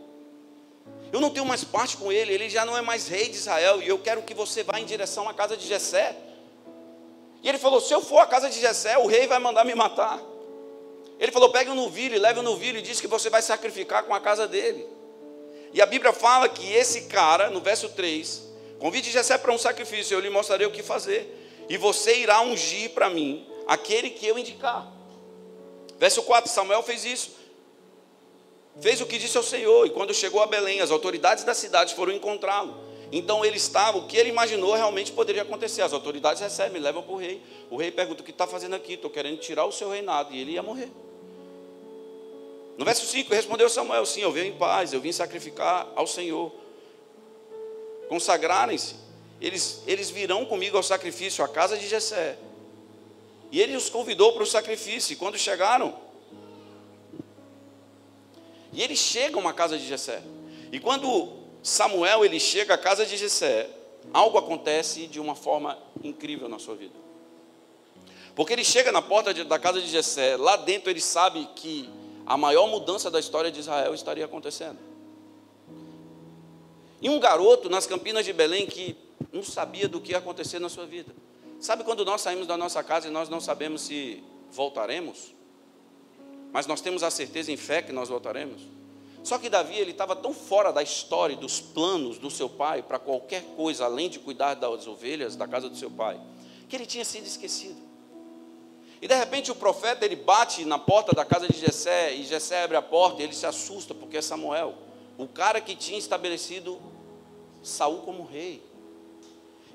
[1.09, 3.81] Eu não tenho mais parte com ele, ele já não é mais rei de Israel,
[3.81, 6.17] e eu quero que você vá em direção à casa de Jessé.
[7.41, 9.73] E ele falou: se eu for à casa de Jessé, o rei vai mandar me
[9.73, 10.21] matar.
[11.17, 14.13] Ele falou: pega um novilho leve um novilho e diz que você vai sacrificar com
[14.13, 14.85] a casa dele.
[15.71, 18.43] E a Bíblia fala que esse cara, no verso 3,
[18.79, 21.37] convide Jessé para um sacrifício, eu lhe mostrarei o que fazer.
[21.69, 24.91] E você irá ungir para mim aquele que eu indicar.
[25.97, 27.38] Verso 4, Samuel fez isso.
[28.81, 31.95] Fez o que disse ao Senhor, e quando chegou a Belém, as autoridades da cidade
[31.95, 32.89] foram encontrá-lo.
[33.11, 35.81] Então ele estava, o que ele imaginou realmente poderia acontecer.
[35.81, 37.41] As autoridades recebem, levam para o rei.
[37.69, 38.93] O rei pergunta: O que está fazendo aqui?
[38.93, 40.33] Estou querendo tirar o seu reinado.
[40.33, 40.89] E ele ia morrer.
[42.77, 46.51] No verso 5, respondeu Samuel: Sim, eu venho em paz, eu vim sacrificar ao Senhor.
[48.07, 48.95] Consagrarem-se,
[49.41, 52.37] eles, eles virão comigo ao sacrifício, à casa de Jessé.
[53.51, 55.13] E ele os convidou para o sacrifício.
[55.13, 55.95] E quando chegaram,
[58.79, 60.23] e eles chegam à casa de Jessé.
[60.71, 63.69] E quando Samuel ele chega à casa de Jessé,
[64.13, 66.95] algo acontece de uma forma incrível na sua vida.
[68.33, 71.89] Porque ele chega na porta de, da casa de Jessé, lá dentro ele sabe que
[72.25, 74.79] a maior mudança da história de Israel estaria acontecendo.
[77.01, 78.95] E um garoto nas campinas de Belém que
[79.33, 81.13] não sabia do que ia acontecer na sua vida.
[81.59, 85.37] Sabe quando nós saímos da nossa casa e nós não sabemos se voltaremos?
[86.51, 88.61] Mas nós temos a certeza em fé que nós voltaremos?
[89.23, 92.97] Só que Davi ele estava tão fora da história, dos planos do seu pai para
[92.97, 96.19] qualquer coisa além de cuidar das ovelhas da casa do seu pai,
[96.67, 97.89] que ele tinha sido esquecido.
[99.01, 102.63] E de repente o profeta ele bate na porta da casa de Jessé e Jessé
[102.63, 104.73] abre a porta e ele se assusta porque é Samuel,
[105.17, 106.79] o cara que tinha estabelecido
[107.61, 108.63] Saul como rei.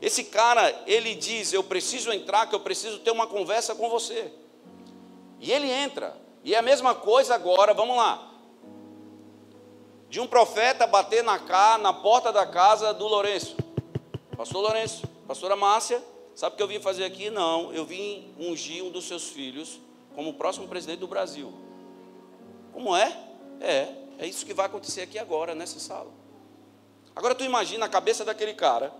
[0.00, 4.30] Esse cara, ele diz: "Eu preciso entrar, que eu preciso ter uma conversa com você".
[5.40, 6.23] E ele entra.
[6.44, 8.34] E é a mesma coisa agora, vamos lá
[10.14, 13.56] de um profeta bater na, cá, na porta da casa do Lourenço.
[14.36, 16.00] Pastor Lourenço, pastora Márcia,
[16.36, 17.30] sabe o que eu vim fazer aqui?
[17.30, 19.80] Não, eu vim ungir um dos seus filhos
[20.14, 21.52] como o próximo presidente do Brasil.
[22.72, 23.12] Como é?
[23.60, 23.88] É,
[24.20, 26.12] é isso que vai acontecer aqui agora, nessa sala.
[27.16, 28.94] Agora tu imagina a cabeça daquele cara,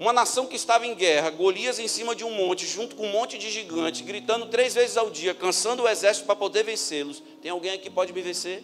[0.00, 3.12] uma nação que estava em guerra, Golias em cima de um monte, junto com um
[3.12, 7.22] monte de gigante, gritando três vezes ao dia, cansando o exército para poder vencê-los.
[7.42, 8.62] Tem alguém aqui que pode me vencer?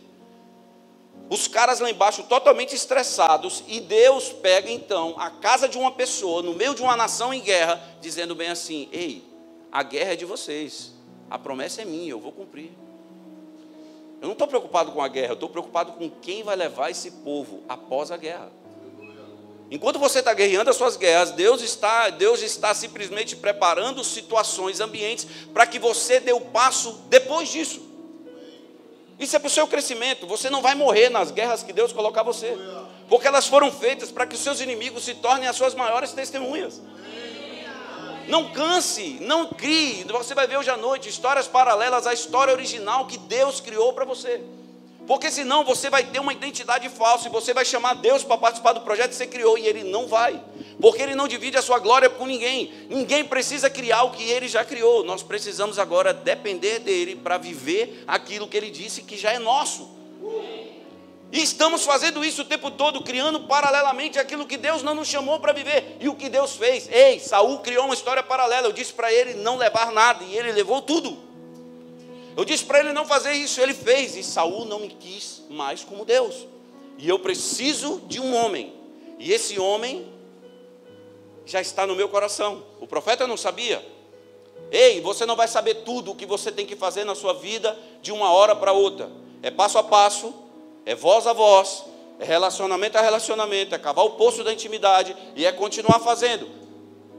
[1.29, 6.43] Os caras lá embaixo totalmente estressados, e Deus pega então a casa de uma pessoa,
[6.43, 9.25] no meio de uma nação em guerra, dizendo bem assim: Ei,
[9.73, 10.93] a guerra é de vocês,
[11.29, 12.71] a promessa é minha, eu vou cumprir.
[14.21, 17.11] Eu não estou preocupado com a guerra, eu estou preocupado com quem vai levar esse
[17.11, 18.51] povo após a guerra.
[19.71, 25.27] Enquanto você está guerreando as suas guerras, Deus está, Deus está simplesmente preparando situações, ambientes,
[25.53, 27.83] para que você dê o passo depois disso.
[29.19, 30.27] Isso é para o seu crescimento.
[30.27, 32.57] Você não vai morrer nas guerras que Deus colocar você.
[33.09, 36.81] Porque elas foram feitas para que os seus inimigos se tornem as suas maiores testemunhas.
[38.29, 40.05] Não canse, não crie.
[40.05, 44.05] Você vai ver hoje à noite histórias paralelas à história original que Deus criou para
[44.05, 44.43] você.
[45.07, 48.73] Porque senão você vai ter uma identidade falsa e você vai chamar Deus para participar
[48.73, 50.43] do projeto que você criou e ele não vai.
[50.81, 52.73] Porque ele não divide a sua glória com ninguém.
[52.89, 55.05] Ninguém precisa criar o que ele já criou.
[55.05, 59.91] Nós precisamos agora depender dele para viver aquilo que ele disse que já é nosso.
[61.31, 65.39] E estamos fazendo isso o tempo todo, criando paralelamente aquilo que Deus não nos chamou
[65.41, 65.97] para viver.
[66.01, 66.89] E o que Deus fez?
[66.91, 68.69] Ei, Saul criou uma história paralela.
[68.69, 71.34] Eu disse para ele não levar nada e ele levou tudo.
[72.37, 75.85] Eu disse para ele não fazer isso, ele fez, e Saul não me quis mais
[75.85, 76.47] como Deus.
[76.99, 78.73] E eu preciso de um homem.
[79.19, 80.13] E esse homem
[81.47, 82.65] já está no meu coração.
[82.81, 83.85] O profeta não sabia.
[84.71, 87.79] Ei, você não vai saber tudo o que você tem que fazer na sua vida
[88.03, 89.11] de uma hora para outra.
[89.43, 90.35] É passo a passo,
[90.85, 91.85] é voz a voz,
[92.19, 96.49] é relacionamento a relacionamento, é cavar o poço da intimidade e é continuar fazendo.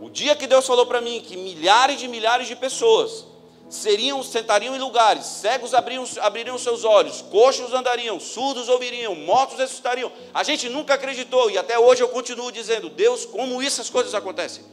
[0.02, 3.26] O dia que Deus falou para mim que milhares de milhares de pessoas
[3.70, 10.12] seriam, sentariam em lugares, cegos abriam, abririam seus olhos, coxos andariam, surdos ouviriam, mortos ressuscitariam.
[10.34, 14.64] A gente nunca acreditou e até hoje eu continuo dizendo: Deus, como essas coisas acontecem?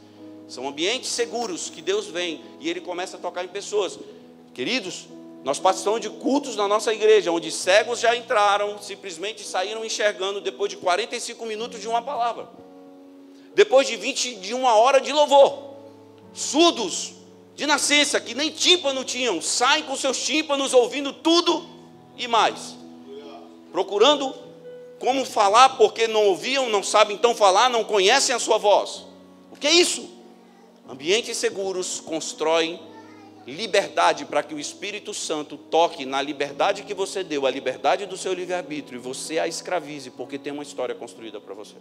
[0.47, 3.97] São ambientes seguros que Deus vem e Ele começa a tocar em pessoas.
[4.53, 5.07] Queridos,
[5.43, 10.69] nós participamos de cultos na nossa igreja, onde cegos já entraram, simplesmente saíram enxergando depois
[10.69, 12.47] de 45 minutos de uma palavra.
[13.55, 15.73] Depois de 20 de uma hora de louvor.
[16.33, 17.22] Surdos
[17.55, 21.67] de nascença, que nem tímpano tinham, saem com seus tímpanos ouvindo tudo
[22.17, 22.75] e mais,
[23.71, 24.33] procurando
[24.99, 29.05] como falar, porque não ouviam, não sabem então falar, não conhecem a sua voz.
[29.51, 30.09] O que é isso?
[30.89, 32.79] Ambientes seguros constroem
[33.45, 38.15] liberdade para que o Espírito Santo toque na liberdade que você deu, a liberdade do
[38.15, 41.75] seu livre-arbítrio, e você a escravize, porque tem uma história construída para você.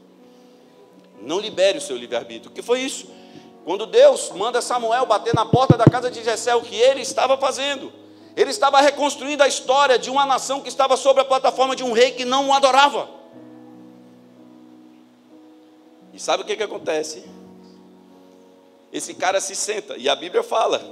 [1.20, 2.50] Não libere o seu livre-arbítrio.
[2.50, 3.06] O que foi isso?
[3.64, 7.36] Quando Deus manda Samuel bater na porta da casa de Jessé, o que ele estava
[7.36, 7.92] fazendo?
[8.36, 11.92] Ele estava reconstruindo a história de uma nação que estava sob a plataforma de um
[11.92, 13.08] rei que não o adorava.
[16.12, 17.24] E sabe o que, que acontece?
[18.92, 20.82] Esse cara se senta, e a Bíblia fala.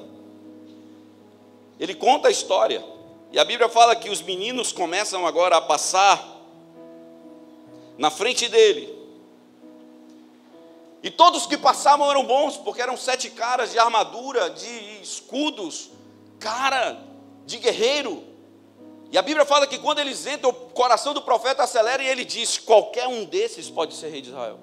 [1.78, 2.84] Ele conta a história.
[3.32, 6.40] E a Bíblia fala que os meninos começam agora a passar
[7.96, 8.99] na frente dele.
[11.02, 15.90] E todos que passavam eram bons, porque eram sete caras de armadura, de escudos,
[16.38, 17.02] cara
[17.46, 18.22] de guerreiro.
[19.10, 22.24] E a Bíblia fala que quando eles entram, o coração do profeta acelera e ele
[22.24, 24.60] diz: qualquer um desses pode ser rei de Israel.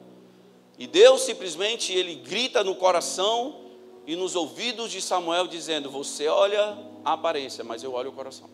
[0.78, 3.62] E Deus simplesmente ele grita no coração
[4.06, 8.48] e nos ouvidos de Samuel dizendo: Você olha a aparência, mas eu olho o coração.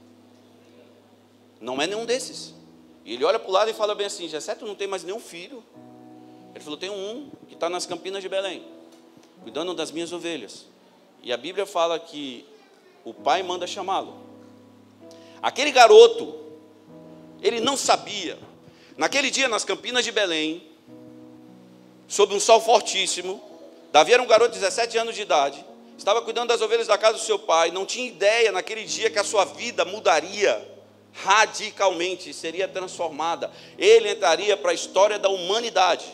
[1.59, 2.55] Não é nenhum desses.
[3.05, 5.03] E ele olha para o lado e fala bem assim: Jessé, tu não tem mais
[5.03, 5.63] nenhum filho.
[6.53, 8.63] Ele falou: Tem um que está nas campinas de Belém,
[9.41, 10.65] cuidando das minhas ovelhas.
[11.21, 12.45] E a Bíblia fala que
[13.03, 14.15] o pai manda chamá-lo.
[15.41, 16.35] Aquele garoto,
[17.41, 18.37] ele não sabia.
[18.97, 20.63] Naquele dia, nas campinas de Belém,
[22.07, 23.41] sob um sol fortíssimo,
[23.91, 25.65] Davi era um garoto de 17 anos de idade,
[25.97, 29.19] estava cuidando das ovelhas da casa do seu pai, não tinha ideia naquele dia que
[29.19, 30.73] a sua vida mudaria
[31.13, 33.51] radicalmente, seria transformada.
[33.77, 36.05] Ele entraria para a história da humanidade.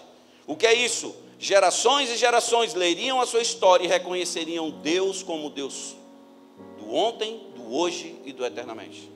[0.50, 1.16] O que é isso?
[1.38, 5.96] Gerações e gerações leriam a sua história e reconheceriam Deus como Deus
[6.80, 9.12] do ontem, do hoje e do eternamente.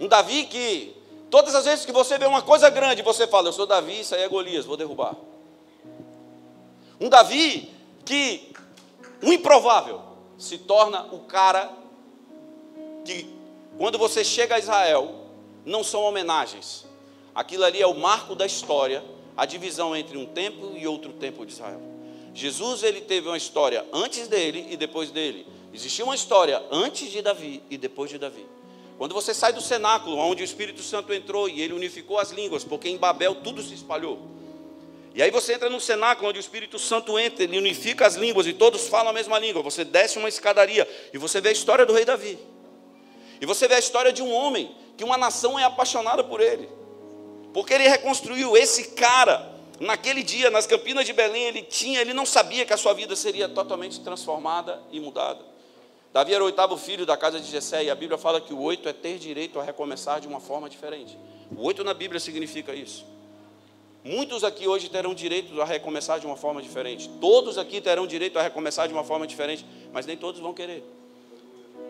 [0.00, 0.92] Um Davi que,
[1.30, 4.12] todas as vezes que você vê uma coisa grande, você fala: Eu sou Davi, isso
[4.12, 5.14] aí é Golias, vou derrubar.
[7.00, 7.70] Um Davi
[8.04, 8.52] que,
[9.22, 10.02] um improvável,
[10.36, 11.70] se torna o cara
[13.04, 13.32] que,
[13.78, 15.28] quando você chega a Israel,
[15.64, 16.86] não são homenagens.
[17.32, 19.12] Aquilo ali é o marco da história
[19.42, 21.80] a divisão entre um templo e outro templo de Israel.
[22.32, 25.44] Jesus ele teve uma história antes dele e depois dele.
[25.74, 28.46] Existia uma história antes de Davi e depois de Davi.
[28.96, 32.62] Quando você sai do cenáculo, onde o Espírito Santo entrou e ele unificou as línguas,
[32.62, 34.20] porque em Babel tudo se espalhou.
[35.12, 38.46] E aí você entra no cenáculo, onde o Espírito Santo entra, ele unifica as línguas
[38.46, 39.60] e todos falam a mesma língua.
[39.60, 42.38] Você desce uma escadaria e você vê a história do rei Davi.
[43.40, 46.68] E você vê a história de um homem que uma nação é apaixonada por ele.
[47.52, 49.50] Porque ele reconstruiu esse cara.
[49.80, 53.16] Naquele dia, nas campinas de Belém, ele tinha, ele não sabia que a sua vida
[53.16, 55.40] seria totalmente transformada e mudada.
[56.12, 58.60] Davi era o oitavo filho da casa de Jessé, e a Bíblia fala que o
[58.60, 61.18] oito é ter direito a recomeçar de uma forma diferente.
[61.56, 63.04] O oito na Bíblia significa isso.
[64.04, 67.08] Muitos aqui hoje terão direito a recomeçar de uma forma diferente.
[67.20, 70.84] Todos aqui terão direito a recomeçar de uma forma diferente, mas nem todos vão querer.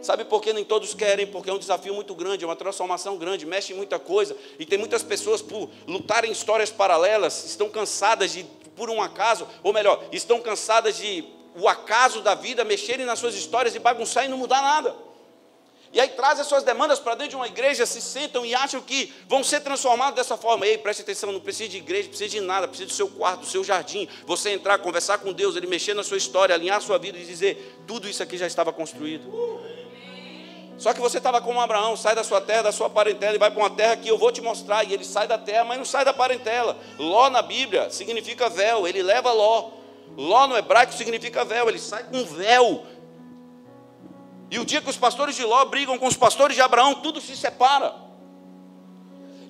[0.03, 1.27] Sabe por que nem todos querem?
[1.27, 4.37] Porque é um desafio muito grande, é uma transformação grande, mexe em muita coisa.
[4.59, 9.73] E tem muitas pessoas, por lutarem histórias paralelas, estão cansadas de, por um acaso, ou
[9.73, 14.29] melhor, estão cansadas de o acaso da vida mexerem nas suas histórias e bagunçar e
[14.29, 14.95] não mudar nada.
[15.93, 18.81] E aí trazem as suas demandas para dentro de uma igreja, se sentam e acham
[18.81, 20.67] que vão ser transformados dessa forma.
[20.67, 23.47] Ei, preste atenção, não precisa de igreja, precisa de nada, precisa do seu quarto, do
[23.47, 24.09] seu jardim.
[24.27, 27.25] Você entrar, conversar com Deus, Ele mexer na sua história, alinhar a sua vida e
[27.25, 29.31] dizer: tudo isso aqui já estava construído.
[30.79, 33.51] Só que você estava como Abraão, sai da sua terra, da sua parentela e vai
[33.51, 34.85] para uma terra que eu vou te mostrar.
[34.85, 36.77] E ele sai da terra, mas não sai da parentela.
[36.99, 39.71] Ló na Bíblia significa véu, ele leva Ló.
[40.17, 42.85] Ló no hebraico significa véu, ele sai com véu.
[44.51, 47.21] E o dia que os pastores de Ló brigam com os pastores de Abraão, tudo
[47.21, 47.95] se separa.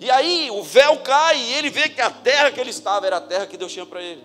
[0.00, 3.16] E aí o véu cai e ele vê que a terra que ele estava era
[3.16, 4.24] a terra que Deus tinha para ele.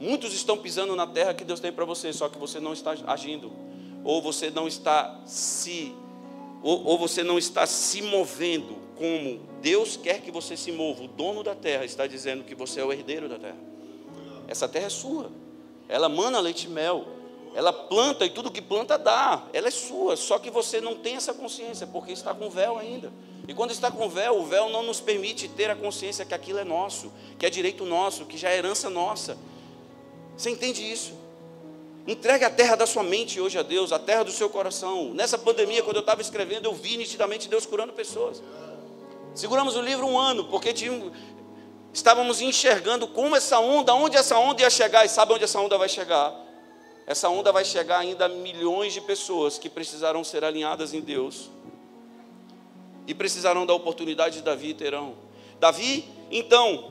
[0.00, 2.94] Muitos estão pisando na terra que Deus tem para você, só que você não está
[3.06, 3.67] agindo
[4.08, 5.94] ou você não está se
[6.62, 11.04] ou, ou você não está se movendo como Deus quer que você se mova.
[11.04, 13.58] O dono da terra está dizendo que você é o herdeiro da terra.
[14.48, 15.30] Essa terra é sua.
[15.90, 17.06] Ela mana leite e mel.
[17.54, 19.44] Ela planta e tudo que planta dá.
[19.52, 20.16] Ela é sua.
[20.16, 23.12] Só que você não tem essa consciência porque está com véu ainda.
[23.46, 26.58] E quando está com véu, o véu não nos permite ter a consciência que aquilo
[26.58, 29.36] é nosso, que é direito nosso, que já é herança nossa.
[30.34, 31.27] Você entende isso?
[32.08, 35.12] Entregue a terra da sua mente hoje a Deus, a terra do seu coração.
[35.12, 38.42] Nessa pandemia, quando eu estava escrevendo, eu vi nitidamente Deus curando pessoas.
[39.34, 41.12] Seguramos o livro um ano, porque tínhamos,
[41.92, 45.76] estávamos enxergando como essa onda, onde essa onda ia chegar, e sabe onde essa onda
[45.76, 46.34] vai chegar?
[47.06, 51.50] Essa onda vai chegar ainda a milhões de pessoas que precisarão ser alinhadas em Deus
[53.06, 55.14] e precisarão da oportunidade de Davi terão.
[55.60, 56.90] Davi, então,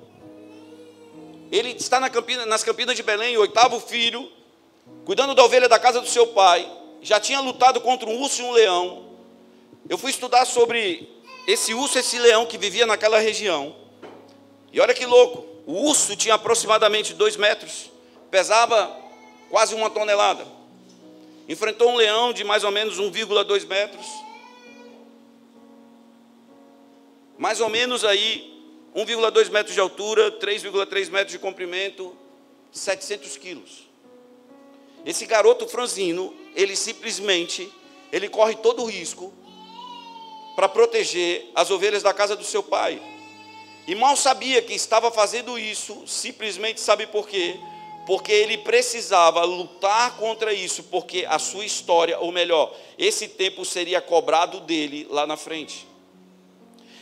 [1.52, 4.37] ele está na campina, nas campinas de Belém, o oitavo filho,
[5.06, 6.70] cuidando da ovelha da casa do seu pai,
[7.02, 9.08] já tinha lutado contra um urso e um leão.
[9.88, 11.10] Eu fui estudar sobre
[11.48, 13.76] esse urso e esse leão que vivia naquela região.
[14.72, 17.90] E olha que louco, o urso tinha aproximadamente dois metros,
[18.30, 18.94] pesava
[19.50, 20.46] quase uma tonelada.
[21.48, 24.06] Enfrentou um leão de mais ou menos 1,2 metros.
[27.38, 28.62] Mais ou menos aí,
[28.94, 32.14] 1,2 metros de altura, 3,3 metros de comprimento,
[32.72, 33.87] 700 quilos.
[35.08, 37.72] Esse garoto franzino, ele simplesmente
[38.12, 39.34] ele corre todo o risco
[40.54, 43.02] para proteger as ovelhas da casa do seu pai.
[43.88, 47.58] E mal sabia que estava fazendo isso, simplesmente sabe por quê?
[48.06, 54.02] Porque ele precisava lutar contra isso, porque a sua história, ou melhor, esse tempo seria
[54.02, 55.88] cobrado dele lá na frente.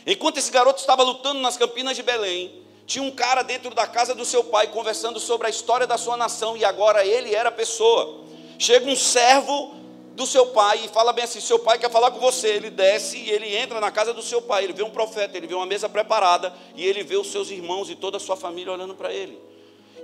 [0.06, 4.14] Enquanto esse garoto estava lutando nas campinas de Belém, tinha um cara dentro da casa
[4.14, 8.24] do seu pai conversando sobre a história da sua nação e agora ele era pessoa.
[8.58, 9.74] Chega um servo
[10.14, 12.48] do seu pai e fala bem assim: seu pai quer falar com você.
[12.48, 14.62] Ele desce e ele entra na casa do seu pai.
[14.62, 17.90] Ele vê um profeta, ele vê uma mesa preparada e ele vê os seus irmãos
[17.90, 19.36] e toda a sua família olhando para ele.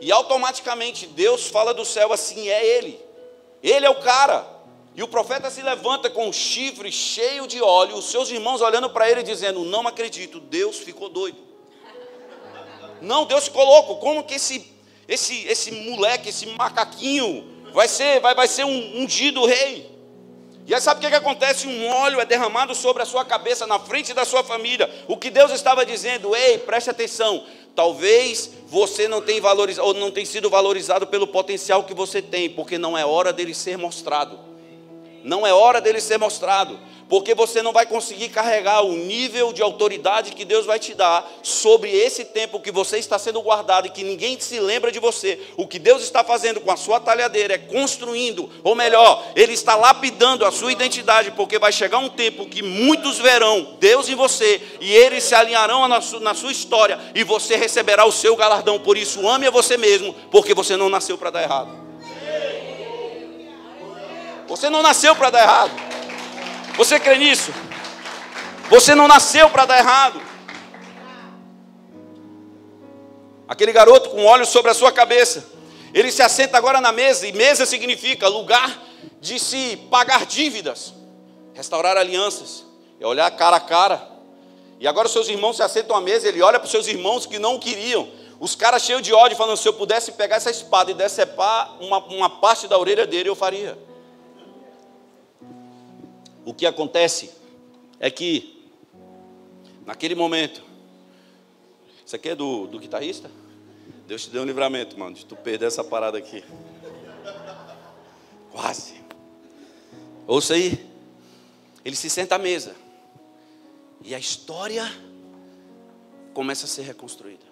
[0.01, 3.01] E automaticamente Deus fala do céu assim: é ele,
[3.63, 4.45] ele é o cara.
[4.95, 8.91] E o profeta se levanta com um chifre cheio de óleo, os seus irmãos olhando
[8.91, 11.52] para ele dizendo: Não acredito, Deus ficou doido.
[13.03, 13.97] Não, Deus ficou louco.
[13.97, 14.65] Como que esse,
[15.09, 17.45] esse, esse moleque, esse macaquinho,
[17.75, 19.91] vai ser, vai, vai ser um ungido rei?
[20.65, 21.67] E aí sabe o que, que acontece?
[21.67, 24.89] Um óleo é derramado sobre a sua cabeça, na frente da sua família.
[25.09, 27.45] O que Deus estava dizendo, ei, preste atenção.
[27.75, 32.49] Talvez você não tenha valorizado, ou não tenha sido valorizado pelo potencial que você tem,
[32.49, 34.39] porque não é hora dele ser mostrado.
[35.25, 36.79] Não é hora dele ser mostrado
[37.13, 41.31] porque você não vai conseguir carregar o nível de autoridade que Deus vai te dar
[41.43, 45.39] sobre esse tempo que você está sendo guardado e que ninguém se lembra de você.
[45.59, 49.77] O que Deus está fazendo com a sua talhadeira é construindo, ou melhor, Ele está
[49.77, 54.63] lapidando a sua identidade, porque vai chegar um tempo que muitos verão Deus em você
[54.81, 58.79] e eles se alinharão na sua, na sua história e você receberá o seu galardão.
[58.79, 61.79] Por isso, ame a você mesmo, porque você não nasceu para dar errado.
[64.49, 65.92] Você não nasceu para dar errado.
[66.77, 67.53] Você crê nisso?
[68.71, 70.21] Você não nasceu para dar errado.
[73.47, 75.47] Aquele garoto com óleo sobre a sua cabeça,
[75.93, 78.83] ele se assenta agora na mesa, e mesa significa lugar
[79.21, 80.95] de se pagar dívidas,
[81.53, 82.65] restaurar alianças,
[82.99, 84.09] é olhar cara a cara.
[84.81, 87.27] E agora os seus irmãos se assentam à mesa, ele olha para os seus irmãos
[87.27, 88.09] que não queriam,
[88.41, 91.99] os caras cheios de ódio, falando: se eu pudesse pegar essa espada e decepar uma,
[92.07, 93.77] uma parte da orelha dele, eu faria
[96.45, 97.31] o que acontece
[98.01, 98.69] é que,
[99.87, 100.63] naquele momento,
[102.05, 103.31] isso aqui é do, do guitarrista?
[104.07, 106.45] Deus te deu um livramento, mano, de tu perder essa parada aqui.
[108.51, 109.01] Quase.
[110.27, 110.87] Ouça aí.
[111.85, 112.75] Ele se senta à mesa.
[114.05, 114.85] E a história
[116.35, 117.47] começa a ser reconstruída.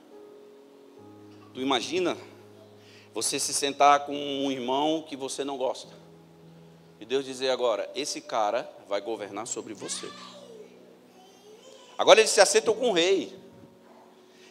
[1.54, 2.16] Tu imagina
[3.14, 5.99] você se sentar com um irmão que você não gosta.
[7.00, 10.06] E Deus dizer agora: esse cara vai governar sobre você.
[11.96, 13.34] Agora eles se assentam com o rei.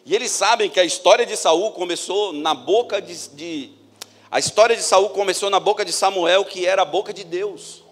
[0.04, 3.72] E eles sabem que a história de Saul começou na boca de, de
[4.32, 7.84] a história de Saul começou na boca de Samuel, que era a boca de Deus.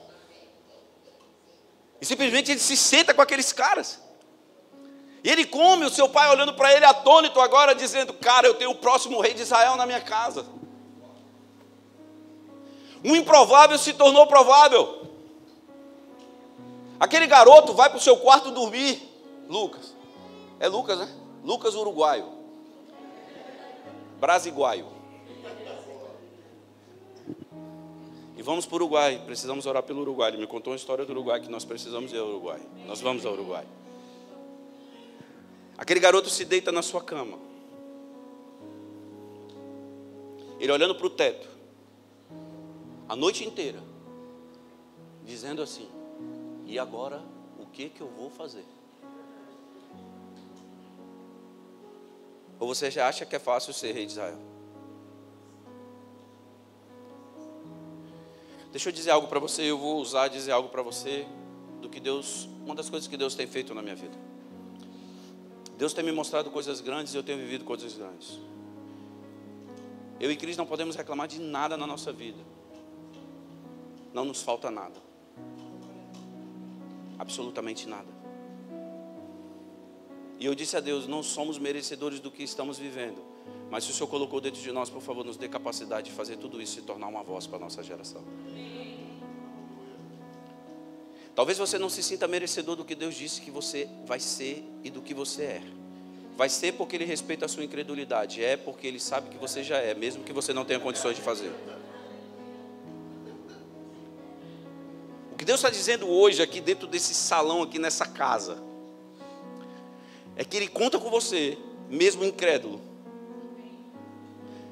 [2.02, 4.00] E simplesmente ele se senta com aqueles caras.
[5.24, 8.72] E ele come, o seu pai olhando para ele atônito agora, dizendo: Cara, eu tenho
[8.72, 10.46] o próximo rei de Israel na minha casa.
[13.04, 15.08] O improvável se tornou provável.
[17.00, 19.02] Aquele garoto vai para o seu quarto dormir.
[19.48, 19.96] Lucas.
[20.60, 21.10] É Lucas, né?
[21.44, 22.26] Lucas Uruguaio.
[24.20, 24.88] Brasiguaio.
[28.36, 29.22] E vamos para o Uruguai.
[29.26, 30.32] Precisamos orar pelo Uruguai.
[30.32, 32.60] Ele me contou uma história do Uruguai que nós precisamos ir ao Uruguai.
[32.88, 33.66] Nós vamos ao Uruguai.
[35.78, 37.38] Aquele garoto se deita na sua cama.
[40.60, 41.57] Ele olhando para o teto
[43.08, 43.82] a noite inteira,
[45.24, 45.88] dizendo assim:
[46.66, 47.22] e agora
[47.58, 48.66] o que que eu vou fazer?
[52.60, 54.40] Ou você já acha que é fácil ser rei de Israel?
[58.72, 61.26] Deixa eu dizer algo para você, eu vou usar dizer algo para você
[61.82, 64.18] do que Deus, uma das coisas que Deus tem feito na minha vida.
[65.78, 68.40] Deus tem me mostrado coisas grandes e eu tenho vivido coisas grandes.
[70.20, 72.57] Eu e Cris não podemos reclamar de nada na nossa vida
[74.18, 75.00] não nos falta nada.
[77.20, 78.08] Absolutamente nada.
[80.40, 83.24] E eu disse a Deus: não somos merecedores do que estamos vivendo.
[83.70, 86.38] Mas se o Senhor colocou dentro de nós, por favor, nos dê capacidade de fazer
[86.38, 88.24] tudo isso e tornar uma voz para a nossa geração.
[91.36, 94.90] Talvez você não se sinta merecedor do que Deus disse que você vai ser e
[94.90, 95.62] do que você é.
[96.36, 99.78] Vai ser porque Ele respeita a sua incredulidade, é porque Ele sabe que você já
[99.78, 101.52] é, mesmo que você não tenha condições de fazer.
[105.48, 108.62] Deus está dizendo hoje aqui dentro desse salão, aqui nessa casa,
[110.36, 111.58] é que Ele conta com você,
[111.90, 112.82] mesmo incrédulo.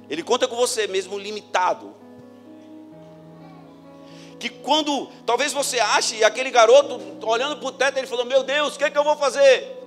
[0.09, 1.95] Ele conta com você, mesmo limitado.
[4.38, 8.43] que quando talvez você ache, e aquele garoto olhando para o teto, ele falou: Meu
[8.43, 9.82] Deus, o que, é que eu vou fazer?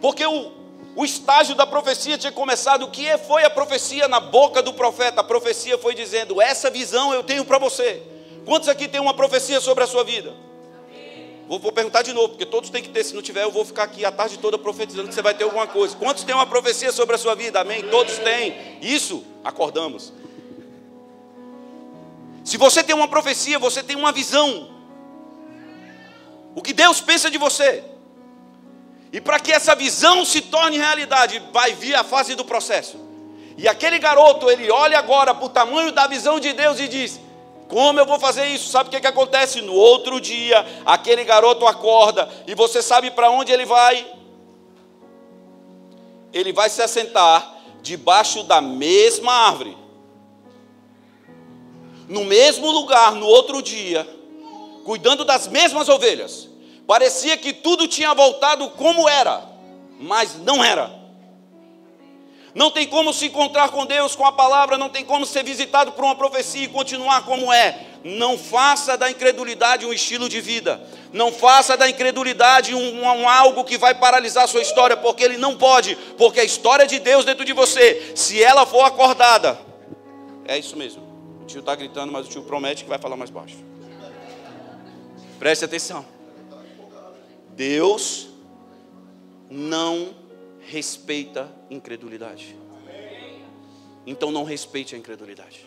[0.00, 0.52] Porque o,
[0.94, 2.84] o estágio da profecia tinha começado.
[2.84, 5.22] O que foi a profecia na boca do profeta?
[5.22, 8.13] A profecia foi dizendo: Essa visão eu tenho para você.
[8.44, 10.32] Quantos aqui tem uma profecia sobre a sua vida?
[11.46, 13.04] Vou, vou, perguntar de novo, porque todos têm que ter.
[13.04, 15.44] Se não tiver, eu vou ficar aqui a tarde toda profetizando que você vai ter
[15.44, 15.94] alguma coisa.
[15.96, 17.60] Quantos têm uma profecia sobre a sua vida?
[17.60, 17.82] Amém?
[17.90, 18.78] Todos têm.
[18.80, 20.12] Isso, acordamos.
[22.44, 24.70] Se você tem uma profecia, você tem uma visão.
[26.54, 27.84] O que Deus pensa de você.
[29.12, 32.98] E para que essa visão se torne realidade, vai vir a fase do processo.
[33.56, 37.20] E aquele garoto, ele olha agora para o tamanho da visão de Deus e diz:
[37.74, 38.70] como eu vou fazer isso?
[38.70, 39.60] Sabe o que, que acontece?
[39.60, 44.06] No outro dia, aquele garoto acorda e você sabe para onde ele vai?
[46.32, 47.52] Ele vai se assentar
[47.82, 49.76] debaixo da mesma árvore,
[52.08, 54.08] no mesmo lugar, no outro dia,
[54.84, 56.48] cuidando das mesmas ovelhas.
[56.86, 59.50] Parecia que tudo tinha voltado como era,
[59.98, 61.03] mas não era.
[62.54, 65.92] Não tem como se encontrar com Deus com a palavra, não tem como ser visitado
[65.92, 67.86] por uma profecia e continuar como é.
[68.04, 70.80] Não faça da incredulidade um estilo de vida.
[71.12, 75.56] Não faça da incredulidade um, um, algo que vai paralisar sua história, porque ele não
[75.56, 79.58] pode, porque a história de Deus dentro de você, se ela for acordada,
[80.46, 81.02] é isso mesmo.
[81.42, 83.56] O tio está gritando, mas o tio promete que vai falar mais baixo.
[85.38, 86.04] Preste atenção.
[87.50, 88.28] Deus
[89.50, 90.23] não
[90.66, 92.56] respeita incredulidade.
[94.06, 95.66] Então não respeite a incredulidade.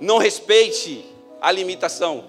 [0.00, 1.04] Não respeite
[1.40, 2.24] a limitação.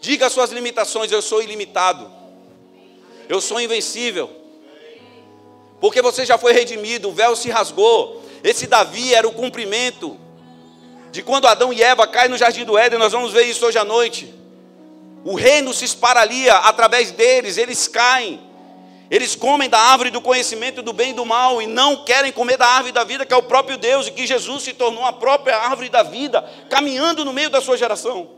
[0.00, 2.10] Diga as suas limitações, eu sou ilimitado.
[3.28, 4.30] Eu sou invencível.
[5.80, 8.22] Porque você já foi redimido, o véu se rasgou.
[8.42, 10.18] Esse Davi era o cumprimento
[11.12, 13.78] de quando Adão e Eva caem no jardim do Éden, nós vamos ver isso hoje
[13.78, 14.41] à noite.
[15.24, 18.40] O reino se esparalia através deles, eles caem.
[19.10, 22.56] Eles comem da árvore do conhecimento do bem e do mal e não querem comer
[22.56, 25.12] da árvore da vida, que é o próprio Deus, e que Jesus se tornou a
[25.12, 28.30] própria árvore da vida, caminhando no meio da sua geração.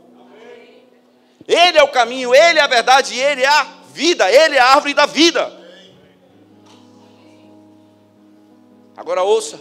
[1.47, 4.73] Ele é o caminho, ele é a verdade, ele é a vida, ele é a
[4.73, 5.65] árvore da vida.
[8.97, 9.59] Agora ouça.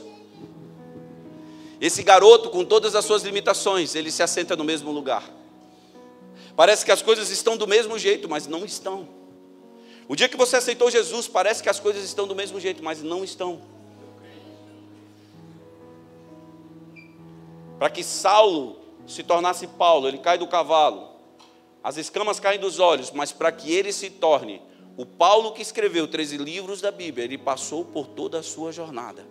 [1.80, 5.22] Esse garoto, com todas as suas limitações, ele se assenta no mesmo lugar.
[6.56, 9.08] Parece que as coisas estão do mesmo jeito, mas não estão.
[10.08, 13.02] O dia que você aceitou Jesus, parece que as coisas estão do mesmo jeito, mas
[13.02, 13.60] não estão.
[17.78, 21.08] Para que Saulo se tornasse Paulo, ele cai do cavalo,
[21.82, 24.62] as escamas caem dos olhos, mas para que ele se torne
[24.96, 29.26] o Paulo que escreveu 13 livros da Bíblia, ele passou por toda a sua jornada.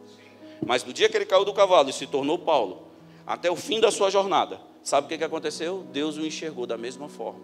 [0.65, 2.87] Mas no dia que ele caiu do cavalo e se tornou Paulo,
[3.25, 5.85] até o fim da sua jornada, Sabe o que, que aconteceu?
[5.91, 7.39] Deus o enxergou da mesma forma.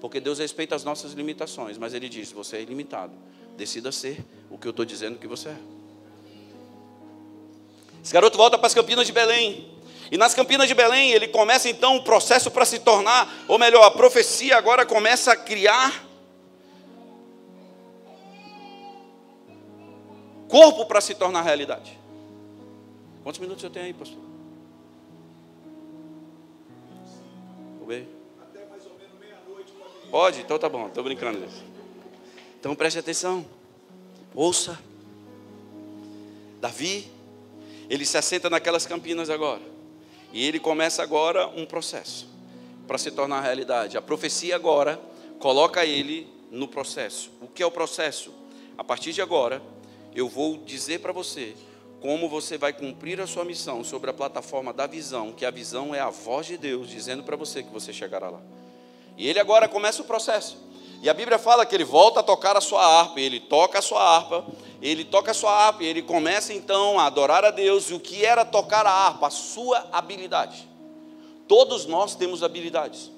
[0.00, 3.12] Porque Deus respeita as nossas limitações, mas Ele diz: você é ilimitado.
[3.56, 5.56] Decida ser o que eu estou dizendo que você é.
[8.02, 9.72] Esse garoto volta para as Campinas de Belém.
[10.10, 13.82] E nas Campinas de Belém, ele começa então o processo para se tornar, ou melhor,
[13.84, 16.04] a profecia agora começa a criar
[20.48, 21.98] corpo para se tornar realidade.
[23.22, 24.23] Quantos minutos eu tenho aí, pastor?
[28.40, 29.72] Até mais ou menos meia-noite.
[29.72, 30.40] Pode, pode?
[30.40, 31.46] Então tá bom, estou brincando.
[32.58, 33.44] Então preste atenção.
[34.34, 34.78] Ouça.
[36.60, 37.10] Davi,
[37.90, 39.62] ele se assenta naquelas campinas agora.
[40.32, 42.26] E ele começa agora um processo
[42.86, 43.96] para se tornar realidade.
[43.96, 45.00] A profecia agora
[45.38, 47.30] coloca ele no processo.
[47.40, 48.32] O que é o processo?
[48.76, 49.62] A partir de agora,
[50.14, 51.54] eu vou dizer para você
[52.04, 55.94] como você vai cumprir a sua missão sobre a plataforma da visão, que a visão
[55.94, 58.42] é a voz de Deus dizendo para você que você chegará lá.
[59.16, 60.58] E ele agora começa o processo.
[61.00, 63.82] E a Bíblia fala que ele volta a tocar a sua harpa, ele toca a
[63.82, 64.44] sua harpa,
[64.82, 67.88] ele toca a sua harpa, e ele começa então a adorar a Deus.
[67.88, 69.28] E o que era tocar a harpa?
[69.28, 70.68] A sua habilidade.
[71.48, 73.10] Todos nós temos habilidades.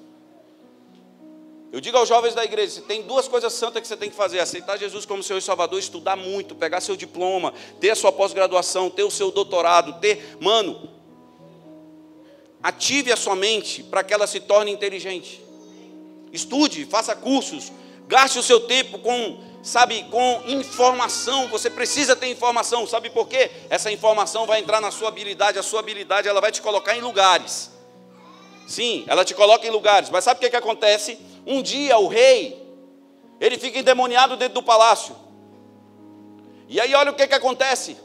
[1.71, 4.15] Eu digo aos jovens da igreja: você tem duas coisas santas que você tem que
[4.15, 8.89] fazer: aceitar Jesus como e Salvador, estudar muito, pegar seu diploma, ter a sua pós-graduação,
[8.89, 10.37] ter o seu doutorado, ter.
[10.39, 10.89] Mano,
[12.63, 15.41] ative a sua mente para que ela se torne inteligente.
[16.31, 17.71] Estude, faça cursos,
[18.07, 21.47] gaste o seu tempo com, sabe, com informação.
[21.49, 23.51] Você precisa ter informação, sabe por quê?
[23.69, 27.01] Essa informação vai entrar na sua habilidade, a sua habilidade ela vai te colocar em
[27.01, 27.71] lugares.
[28.67, 31.17] Sim, ela te coloca em lugares, mas sabe o que, que acontece?
[31.47, 32.61] Um dia o rei,
[33.39, 35.15] ele fica endemoniado dentro do palácio.
[36.67, 37.97] E aí olha o que, que acontece.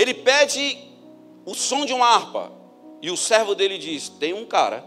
[0.00, 0.78] ele pede
[1.44, 2.50] o som de uma harpa.
[3.02, 4.84] E o servo dele diz: Tem um cara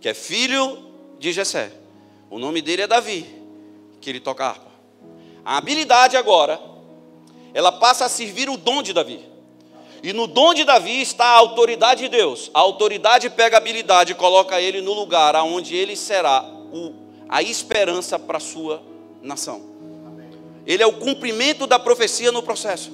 [0.00, 1.72] que é filho de Jessé.
[2.30, 3.26] O nome dele é Davi,
[4.00, 4.70] que ele toca harpa.
[5.44, 6.60] A habilidade agora,
[7.52, 9.27] ela passa a servir o dom de Davi.
[10.02, 12.50] E no dom de Davi está a autoridade de Deus.
[12.54, 16.42] A autoridade pega a habilidade e coloca ele no lugar aonde ele será
[16.72, 16.94] o,
[17.28, 18.82] a esperança para a sua
[19.20, 19.62] nação.
[20.66, 22.92] Ele é o cumprimento da profecia no processo.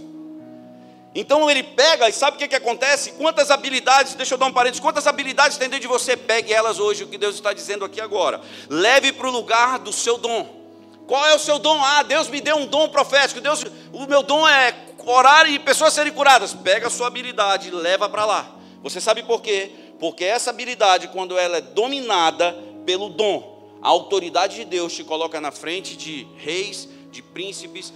[1.15, 3.13] Então ele pega e sabe o que, que acontece?
[3.13, 6.17] Quantas habilidades, deixa eu dar um parênteses, quantas habilidades tem dentro de você?
[6.17, 8.41] Pegue elas hoje, o que Deus está dizendo aqui agora.
[8.69, 10.65] Leve para o lugar do seu dom.
[11.07, 11.79] Qual é o seu dom?
[11.85, 13.41] Ah, Deus me deu um dom profético.
[13.41, 14.75] Deus, o meu dom é
[15.07, 16.55] orar e pessoas serem curadas.
[16.55, 18.51] Pega a sua habilidade e leva para lá.
[18.83, 19.71] Você sabe por quê?
[19.99, 22.53] Porque essa habilidade, quando ela é dominada
[22.85, 27.93] pelo dom, a autoridade de Deus te coloca na frente de reis, de príncipes,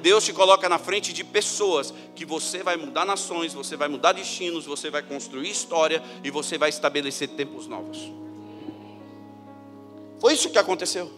[0.00, 4.12] Deus te coloca na frente de pessoas que você vai mudar nações, você vai mudar
[4.12, 8.10] destinos, você vai construir história e você vai estabelecer tempos novos.
[10.20, 11.10] Foi isso que aconteceu.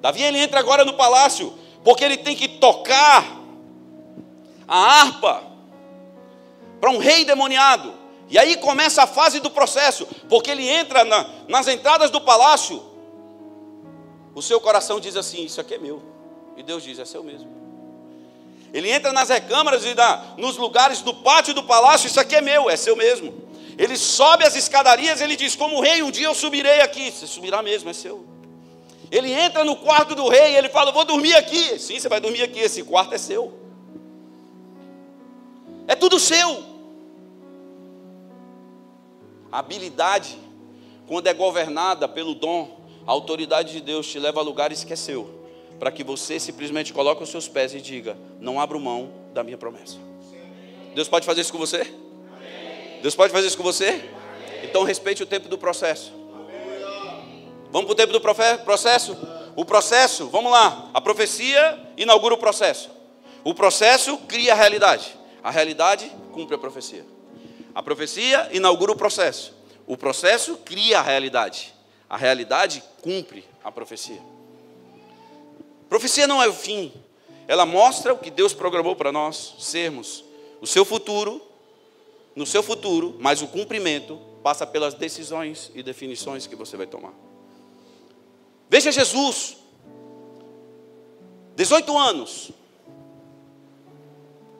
[0.00, 1.52] Davi ele entra agora no palácio
[1.82, 3.43] porque ele tem que tocar
[4.66, 5.42] a harpa
[6.80, 7.94] para um rei demoniado.
[8.28, 12.82] E aí começa a fase do processo, porque ele entra na, nas entradas do palácio.
[14.34, 16.02] O seu coração diz assim: Isso aqui é meu.
[16.56, 17.48] E Deus diz: É seu mesmo.
[18.72, 22.40] Ele entra nas recâmaras e dá, nos lugares do pátio do palácio, isso aqui é
[22.40, 23.32] meu, é seu mesmo.
[23.78, 27.10] Ele sobe as escadarias, ele diz: Como rei, um dia eu subirei aqui.
[27.10, 28.26] Você subirá mesmo, é seu.
[29.10, 31.78] Ele entra no quarto do rei, ele fala: Vou dormir aqui.
[31.78, 33.63] Sim, você vai dormir aqui, esse quarto é seu.
[35.86, 36.64] É tudo seu.
[39.50, 40.38] A habilidade,
[41.06, 44.96] quando é governada pelo dom, a autoridade de Deus te leva a lugares que é
[44.96, 45.44] seu
[45.78, 49.58] para que você simplesmente coloque os seus pés e diga: Não abro mão da minha
[49.58, 49.96] promessa.
[50.94, 51.86] Deus pode fazer isso com você?
[53.02, 54.08] Deus pode fazer isso com você?
[54.62, 56.12] Então respeite o tempo do processo.
[57.70, 59.16] Vamos para o tempo do processo?
[59.56, 60.90] O processo, vamos lá.
[60.94, 62.90] A profecia inaugura o processo.
[63.42, 65.14] O processo cria a realidade.
[65.44, 67.04] A realidade cumpre a profecia.
[67.74, 69.52] A profecia inaugura o processo.
[69.86, 71.74] O processo cria a realidade.
[72.08, 74.20] A realidade cumpre a profecia.
[75.86, 76.90] Profecia não é o fim,
[77.46, 80.24] ela mostra o que Deus programou para nós sermos.
[80.62, 81.42] O seu futuro,
[82.34, 87.12] no seu futuro, mas o cumprimento passa pelas decisões e definições que você vai tomar.
[88.70, 89.58] Veja Jesus,
[91.54, 92.50] 18 anos,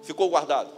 [0.04, 0.70] ficou guardado.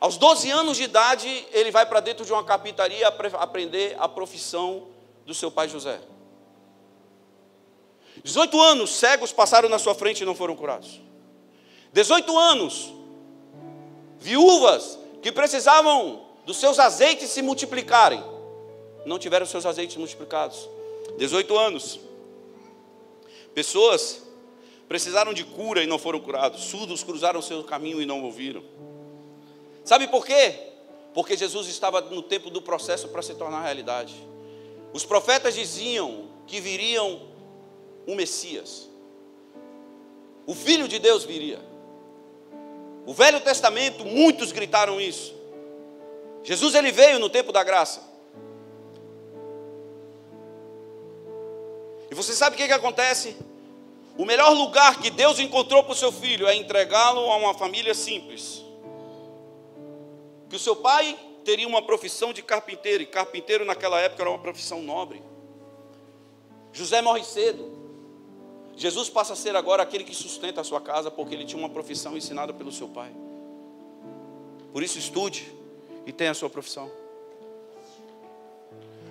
[0.00, 4.86] Aos 12 anos de idade, ele vai para dentro de uma carpintaria aprender a profissão
[5.26, 6.00] do seu pai José.
[8.22, 11.00] 18 anos, cegos passaram na sua frente e não foram curados.
[11.92, 12.92] 18 anos,
[14.18, 18.22] viúvas que precisavam dos seus azeites se multiplicarem,
[19.04, 20.68] não tiveram seus azeites multiplicados.
[21.16, 22.00] 18 anos,
[23.54, 24.22] pessoas
[24.88, 28.62] precisaram de cura e não foram curados, surdos cruzaram seu caminho e não ouviram.
[29.84, 30.54] Sabe por quê?
[31.12, 34.14] Porque Jesus estava no tempo do processo para se tornar realidade.
[34.92, 37.20] Os profetas diziam que viriam
[38.06, 38.88] um Messias.
[40.46, 41.60] O Filho de Deus viria.
[43.06, 45.34] O Velho Testamento, muitos gritaram isso.
[46.42, 48.02] Jesus ele veio no tempo da graça.
[52.10, 53.36] E você sabe o que, que acontece?
[54.18, 57.94] O melhor lugar que Deus encontrou para o seu filho é entregá-lo a uma família
[57.94, 58.64] simples.
[60.50, 64.40] Que o seu pai teria uma profissão de carpinteiro, e carpinteiro naquela época era uma
[64.40, 65.22] profissão nobre.
[66.72, 67.78] José morre cedo.
[68.76, 71.70] Jesus passa a ser agora aquele que sustenta a sua casa, porque ele tinha uma
[71.70, 73.12] profissão ensinada pelo seu pai.
[74.72, 75.48] Por isso, estude
[76.04, 76.90] e tenha a sua profissão.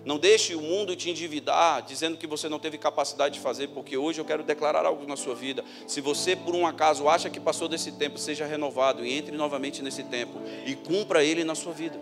[0.08, 3.98] Não deixe o mundo te endividar, dizendo que você não teve capacidade de fazer, porque
[3.98, 5.66] hoje eu quero declarar algo na sua vida.
[5.86, 9.82] Se você, por um acaso, acha que passou desse tempo, seja renovado e entre novamente
[9.82, 12.00] nesse tempo e cumpra ele na sua vida.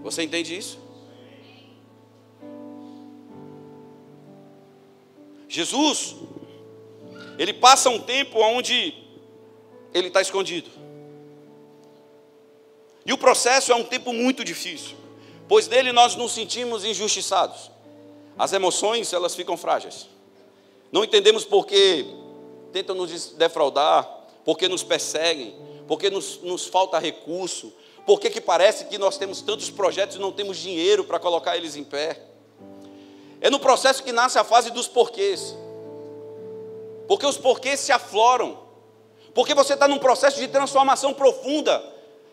[0.00, 0.80] Você entende isso?
[5.48, 6.16] Jesus,
[7.38, 8.92] ele passa um tempo onde
[9.94, 10.68] ele está escondido.
[13.06, 14.96] E o processo é um tempo muito difícil,
[15.48, 17.70] pois nele nós nos sentimos injustiçados.
[18.38, 20.06] As emoções, elas ficam frágeis.
[20.90, 22.06] Não entendemos por que
[22.72, 24.08] tentam nos defraudar,
[24.44, 25.54] por que nos perseguem,
[25.86, 27.72] por que nos, nos falta recurso,
[28.06, 31.56] por que, que parece que nós temos tantos projetos e não temos dinheiro para colocar
[31.56, 32.20] eles em pé.
[33.40, 35.54] É no processo que nasce a fase dos porquês.
[37.06, 38.58] Porque os porquês se afloram.
[39.34, 41.91] Porque você está num processo de transformação profunda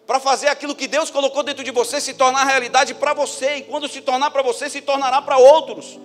[0.10, 3.62] para fazer aquilo que Deus colocou dentro de você se tornar realidade para você, e
[3.62, 6.00] quando se tornar para você, se tornará para outros.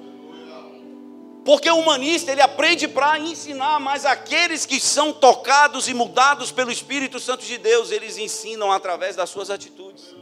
[1.42, 6.70] Porque o humanista, ele aprende para ensinar, mas aqueles que são tocados e mudados pelo
[6.70, 10.14] Espírito Santo de Deus, eles ensinam através das suas atitudes.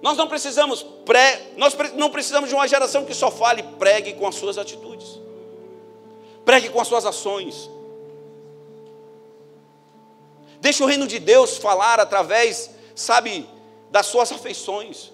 [0.00, 4.26] Nós não precisamos pré, nós não precisamos de uma geração que só fale, pregue com
[4.26, 5.20] as suas atitudes.
[6.46, 7.68] Pregue com as suas ações.
[10.60, 13.48] Deixe o reino de Deus falar através, sabe,
[13.90, 15.10] das suas afeições.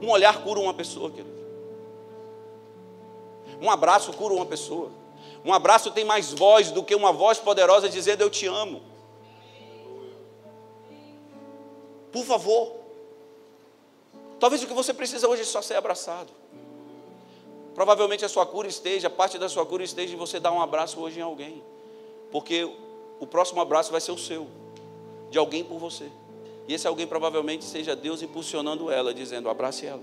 [0.00, 1.42] Um olhar cura uma pessoa, querido.
[3.60, 4.90] Um abraço cura uma pessoa.
[5.44, 8.82] Um abraço tem mais voz do que uma voz poderosa dizendo eu te amo.
[12.12, 12.76] Por favor.
[14.38, 16.32] Talvez o que você precisa hoje é só ser abraçado.
[17.74, 21.00] Provavelmente a sua cura esteja, parte da sua cura esteja em você dar um abraço
[21.00, 21.62] hoje em alguém.
[22.30, 22.68] Porque
[23.22, 24.48] o próximo abraço vai ser o seu,
[25.30, 26.10] de alguém por você.
[26.66, 30.02] E esse alguém provavelmente seja Deus impulsionando ela, dizendo: abrace ela.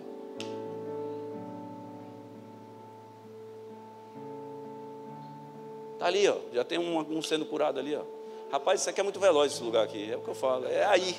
[5.95, 7.93] Está ali, ó, já tem um, um, sendo curado ali.
[7.93, 8.03] Ó.
[8.49, 10.09] Rapaz, isso aqui é muito veloz, esse lugar aqui.
[10.09, 11.17] É o que eu falo, é aí.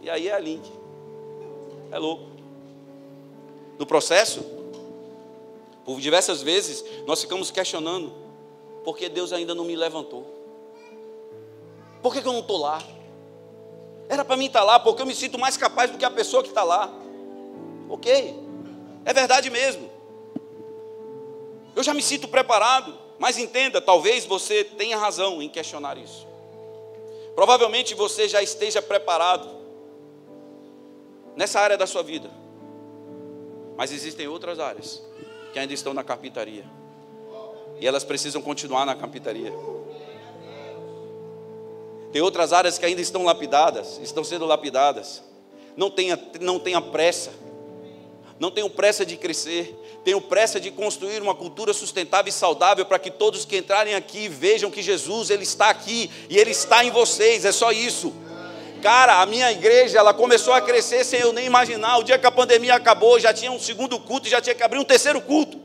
[0.00, 0.70] E aí é a link.
[1.90, 2.22] É louco.
[3.80, 4.44] No processo,
[5.84, 8.12] por diversas vezes, nós ficamos questionando:
[8.84, 10.33] por que Deus ainda não me levantou?
[12.04, 12.82] Por que, que eu não estou lá?
[14.10, 16.10] Era para mim estar tá lá, porque eu me sinto mais capaz do que a
[16.10, 16.92] pessoa que está lá.
[17.88, 18.38] Ok,
[19.06, 19.90] é verdade mesmo.
[21.74, 26.26] Eu já me sinto preparado, mas entenda, talvez você tenha razão em questionar isso.
[27.34, 29.48] Provavelmente você já esteja preparado
[31.34, 32.30] nessa área da sua vida,
[33.78, 35.02] mas existem outras áreas
[35.54, 36.66] que ainda estão na carpintaria,
[37.80, 39.54] e elas precisam continuar na carpintaria.
[42.14, 45.20] Tem outras áreas que ainda estão lapidadas, estão sendo lapidadas.
[45.76, 47.32] Não tenha, não tenha pressa.
[48.38, 49.76] Não tenham pressa de crescer.
[50.04, 54.28] Tenham pressa de construir uma cultura sustentável e saudável para que todos que entrarem aqui
[54.28, 57.44] vejam que Jesus ele está aqui e ele está em vocês.
[57.44, 58.14] É só isso.
[58.80, 61.98] Cara, a minha igreja ela começou a crescer sem eu nem imaginar.
[61.98, 64.78] O dia que a pandemia acabou, já tinha um segundo culto já tinha que abrir
[64.78, 65.63] um terceiro culto.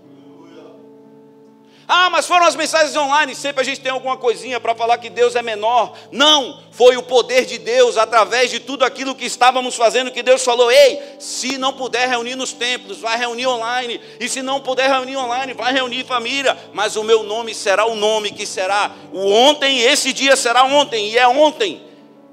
[1.91, 3.33] Ah, mas foram as mensagens online.
[3.33, 5.97] Sempre a gente tem alguma coisinha para falar que Deus é menor.
[6.11, 10.43] Não, foi o poder de Deus através de tudo aquilo que estávamos fazendo que Deus
[10.43, 13.99] falou: ei, se não puder reunir nos templos, vai reunir online.
[14.19, 16.55] E se não puder reunir online, vai reunir família.
[16.73, 19.79] Mas o meu nome será o nome que será o ontem.
[19.79, 21.88] Esse dia será ontem e é ontem.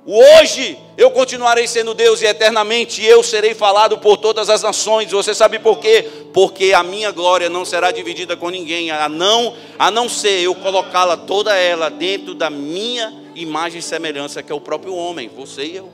[0.08, 5.10] Hoje eu continuarei sendo Deus e eternamente eu serei falado por todas as nações.
[5.10, 6.08] Você sabe por quê?
[6.32, 10.54] Porque a minha glória não será dividida com ninguém, a não, a não ser eu
[10.54, 15.64] colocá-la toda ela dentro da minha imagem e semelhança, que é o próprio homem, você
[15.64, 15.90] e eu.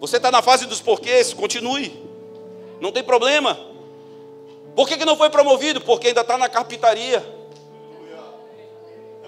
[0.00, 1.92] Você está na fase dos porquês, continue.
[2.80, 3.58] Não tem problema.
[4.74, 5.78] Por que, que não foi promovido?
[5.82, 7.37] Porque ainda está na carpintaria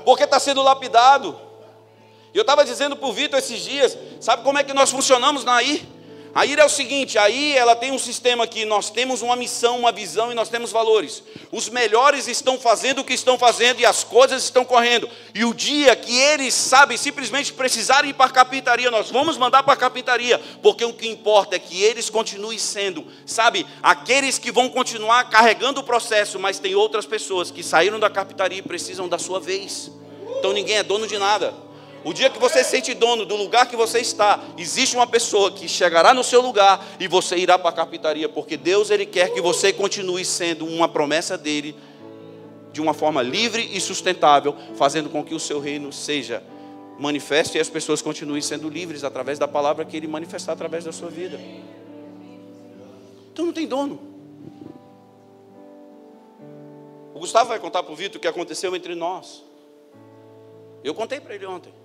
[0.05, 1.39] porque está sendo lapidado.
[2.33, 5.55] Eu estava dizendo para o Vitor esses dias, sabe como é que nós funcionamos na
[5.55, 5.87] AI?
[6.33, 9.35] A IRA é o seguinte, a AI ela tem um sistema que nós temos uma
[9.35, 11.25] missão, uma visão e nós temos valores.
[11.51, 15.09] Os melhores estão fazendo o que estão fazendo e as coisas estão correndo.
[15.35, 19.65] E o dia que eles, sabem, simplesmente precisarem ir para a carpintaria, nós vamos mandar
[19.65, 24.53] para a carpintaria, porque o que importa é que eles continuem sendo, sabe, aqueles que
[24.53, 29.09] vão continuar carregando o processo, mas tem outras pessoas que saíram da carpintaria e precisam
[29.09, 29.91] da sua vez.
[30.39, 31.70] Então ninguém é dono de nada.
[32.03, 35.51] O dia que você se sente dono do lugar que você está, existe uma pessoa
[35.51, 39.35] que chegará no seu lugar e você irá para a carpintaria, porque Deus ele quer
[39.35, 41.77] que você continue sendo uma promessa dele
[42.73, 46.43] de uma forma livre e sustentável, fazendo com que o seu reino seja
[46.99, 50.93] manifesto e as pessoas continuem sendo livres através da palavra que ele manifestar através da
[50.93, 51.39] sua vida.
[53.33, 54.01] Então não tem dono.
[57.15, 59.43] O Gustavo vai contar para o Vitor o que aconteceu entre nós.
[60.83, 61.80] Eu contei para ele ontem.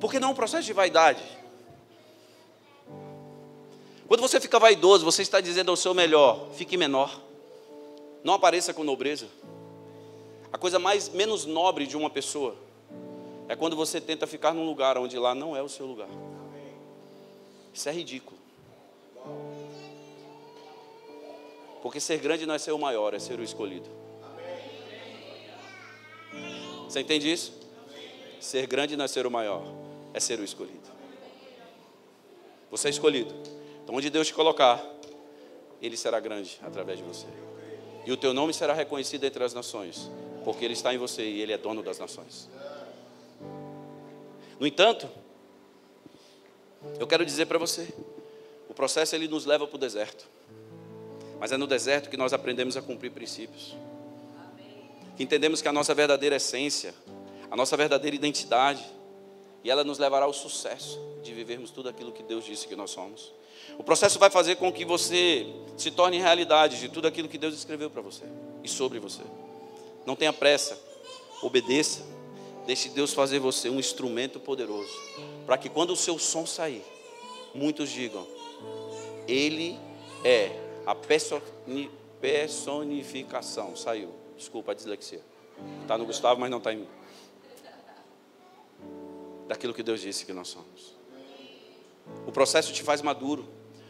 [0.00, 1.22] Porque não é um processo de vaidade.
[4.06, 7.20] Quando você fica vaidoso, você está dizendo ao seu melhor, fique menor.
[8.22, 9.26] Não apareça com nobreza.
[10.52, 12.54] A coisa mais menos nobre de uma pessoa
[13.48, 16.08] é quando você tenta ficar num lugar onde lá não é o seu lugar.
[17.72, 18.38] Isso é ridículo.
[21.82, 23.88] Porque ser grande não é ser o maior, é ser o escolhido.
[26.88, 27.52] Você entende isso?
[28.40, 29.62] Ser grande não é ser o maior,
[30.14, 30.88] é ser o escolhido.
[32.70, 33.34] Você é escolhido.
[33.82, 34.82] Então, onde Deus te colocar,
[35.82, 37.26] ele será grande através de você.
[38.06, 40.10] E o teu nome será reconhecido entre as nações,
[40.44, 42.48] porque ele está em você e ele é dono das nações.
[44.58, 45.08] No entanto,
[46.98, 47.92] eu quero dizer para você,
[48.68, 50.26] o processo ele nos leva para o deserto.
[51.40, 53.74] Mas é no deserto que nós aprendemos a cumprir princípios.
[55.16, 56.94] Que entendemos que a nossa verdadeira essência,
[57.50, 58.84] a nossa verdadeira identidade,
[59.64, 62.90] e ela nos levará ao sucesso de vivermos tudo aquilo que Deus disse que nós
[62.90, 63.32] somos.
[63.78, 65.46] O processo vai fazer com que você
[65.78, 68.24] se torne realidade de tudo aquilo que Deus escreveu para você
[68.62, 69.22] e sobre você.
[70.04, 70.78] Não tenha pressa,
[71.42, 72.04] obedeça,
[72.66, 74.92] deixe Deus fazer você um instrumento poderoso,
[75.46, 76.84] para que quando o seu som sair,
[77.54, 78.26] muitos digam:
[79.26, 79.78] Ele
[80.22, 80.50] é
[80.84, 80.94] a
[82.20, 83.74] personificação.
[83.74, 85.22] Saiu, desculpa a dislexia.
[85.80, 86.88] Está no Gustavo, mas não está em mim
[89.46, 90.94] daquilo que Deus disse que nós somos.
[92.26, 93.46] O processo te faz maduro.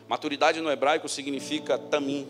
[0.09, 2.29] Maturidade no hebraico significa tamim.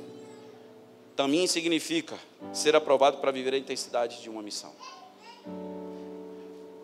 [1.16, 2.18] Tamim significa
[2.52, 4.72] ser aprovado para viver a intensidade de uma missão.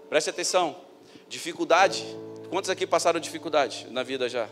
[0.09, 0.77] Preste atenção.
[1.29, 2.05] Dificuldade.
[2.49, 4.49] Quantos aqui passaram dificuldade na vida já?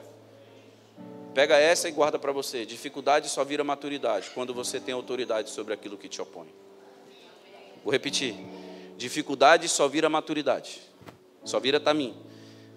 [1.34, 2.64] Pega essa e guarda para você.
[2.64, 6.48] Dificuldade só vira maturidade quando você tem autoridade sobre aquilo que te opõe.
[7.84, 8.34] Vou repetir.
[8.96, 10.88] Dificuldade só vira maturidade
[11.44, 12.14] só vira tamim.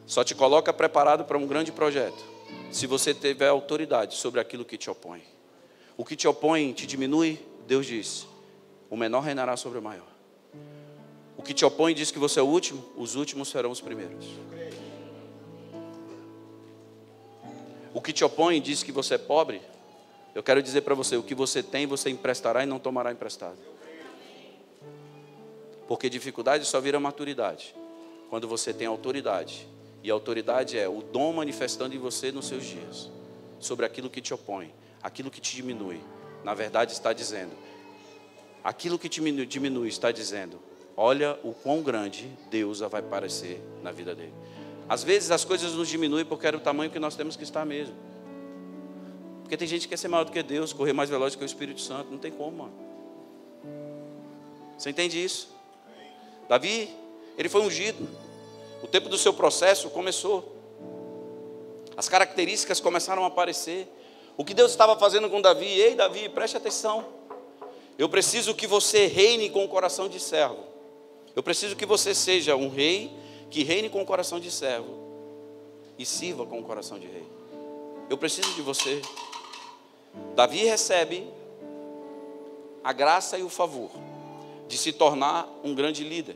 [0.05, 2.23] Só te coloca preparado para um grande projeto.
[2.71, 5.23] Se você tiver autoridade sobre aquilo que te opõe.
[5.97, 8.27] O que te opõe te diminui, Deus diz:
[8.89, 10.07] o menor reinará sobre o maior.
[11.37, 14.25] O que te opõe diz que você é o último, os últimos serão os primeiros.
[17.93, 19.61] O que te opõe diz que você é pobre,
[20.33, 23.57] eu quero dizer para você: o que você tem, você emprestará e não tomará emprestado.
[25.87, 27.75] Porque dificuldade só vira maturidade
[28.31, 29.67] quando você tem autoridade.
[30.01, 33.11] E a autoridade é o dom manifestando em você nos seus dias,
[33.59, 34.73] sobre aquilo que te opõe,
[35.03, 35.99] aquilo que te diminui.
[36.41, 37.51] Na verdade, está dizendo,
[38.63, 40.61] aquilo que te diminui está dizendo,
[40.95, 44.33] olha o quão grande Deus vai parecer na vida dele.
[44.87, 47.65] Às vezes as coisas nos diminuem porque era o tamanho que nós temos que estar
[47.65, 47.95] mesmo.
[49.41, 51.45] Porque tem gente que quer ser maior do que Deus, correr mais veloz que o
[51.45, 52.73] Espírito Santo, não tem como, mano.
[54.77, 55.53] Você entende isso?
[56.47, 57.00] Davi
[57.37, 58.07] ele foi ungido.
[58.83, 60.55] O tempo do seu processo começou.
[61.95, 63.87] As características começaram a aparecer.
[64.37, 65.67] O que Deus estava fazendo com Davi?
[65.67, 67.05] Ei, Davi, preste atenção.
[67.97, 70.63] Eu preciso que você reine com o coração de servo.
[71.35, 73.11] Eu preciso que você seja um rei
[73.49, 74.97] que reine com o coração de servo
[75.97, 77.25] e sirva com o coração de rei.
[78.09, 79.01] Eu preciso de você.
[80.35, 81.27] Davi recebe
[82.83, 83.91] a graça e o favor
[84.67, 86.35] de se tornar um grande líder.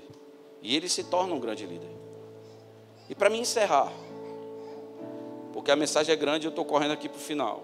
[0.66, 1.91] E ele se torna um grande líder.
[3.07, 3.93] E para me encerrar,
[5.53, 7.63] porque a mensagem é grande, eu estou correndo aqui para o final.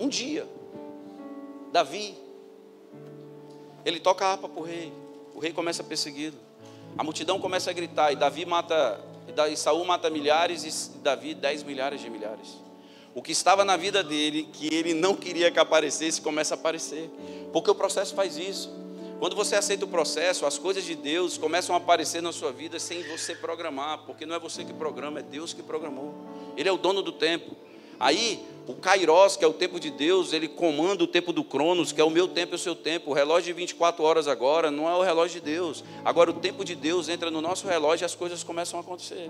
[0.00, 0.48] Um dia,
[1.70, 2.16] Davi,
[3.84, 4.90] ele toca a harpa para o rei.
[5.34, 6.38] O rei começa a persegui-lo.
[6.96, 8.98] A multidão começa a gritar, e Davi mata,
[9.50, 12.56] e Saul mata milhares, e Davi dez milhares de milhares.
[13.14, 17.10] O que estava na vida dele, que ele não queria que aparecesse, começa a aparecer.
[17.52, 18.87] Porque o processo faz isso.
[19.18, 22.78] Quando você aceita o processo, as coisas de Deus começam a aparecer na sua vida
[22.78, 26.14] sem você programar, porque não é você que programa, é Deus que programou.
[26.56, 27.56] Ele é o dono do tempo.
[27.98, 31.90] Aí, o Kairos, que é o tempo de Deus, ele comanda o tempo do Cronos,
[31.90, 33.10] que é o meu tempo e o seu tempo.
[33.10, 35.82] O relógio de 24 horas agora não é o relógio de Deus.
[36.04, 39.28] Agora, o tempo de Deus entra no nosso relógio e as coisas começam a acontecer.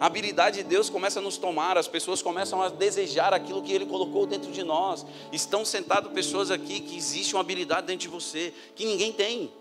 [0.00, 3.70] A habilidade de Deus começa a nos tomar, as pessoas começam a desejar aquilo que
[3.70, 5.04] Ele colocou dentro de nós.
[5.30, 9.52] Estão sentadas pessoas aqui que existe uma habilidade dentro de você que ninguém tem.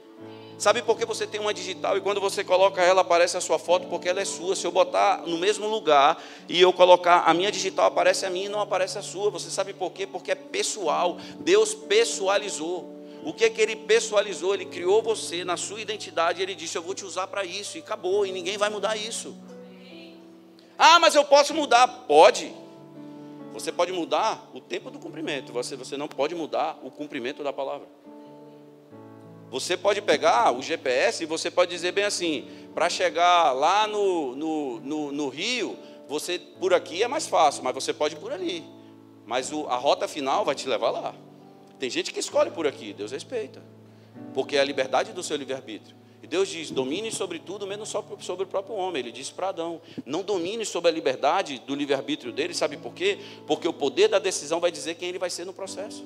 [0.58, 3.60] Sabe por que você tem uma digital e quando você coloca ela aparece a sua
[3.60, 4.56] foto porque ela é sua?
[4.56, 8.46] Se eu botar no mesmo lugar e eu colocar a minha digital aparece a minha
[8.46, 9.30] e não aparece a sua.
[9.30, 10.08] Você sabe por quê?
[10.08, 11.18] Porque é pessoal.
[11.40, 12.94] Deus pessoalizou.
[13.26, 14.54] O que é que ele pessoalizou?
[14.54, 16.42] Ele criou você na sua identidade.
[16.42, 17.78] Ele disse: Eu vou te usar para isso.
[17.78, 18.26] E acabou.
[18.26, 19.36] E ninguém vai mudar isso.
[20.82, 21.86] Ah, mas eu posso mudar.
[22.08, 22.54] Pode.
[23.52, 25.52] Você pode mudar o tempo do cumprimento.
[25.52, 27.86] Você, você não pode mudar o cumprimento da palavra.
[29.52, 34.34] Você pode pegar o GPS e você pode dizer bem assim: para chegar lá no,
[34.38, 35.78] no, no, no, Rio,
[36.08, 38.64] você por aqui é mais fácil, mas você pode ir por ali.
[39.26, 41.14] Mas o, a rota final vai te levar lá.
[41.78, 43.62] Tem gente que escolhe por aqui, Deus respeita,
[44.34, 45.99] porque é a liberdade do seu livre-arbítrio.
[46.28, 49.00] Deus diz: domine sobre tudo, menos sobre o próprio homem.
[49.00, 52.54] Ele disse para Adão: não domine sobre a liberdade do livre-arbítrio dele.
[52.54, 53.18] Sabe por quê?
[53.48, 56.04] Porque o poder da decisão vai dizer quem ele vai ser no processo.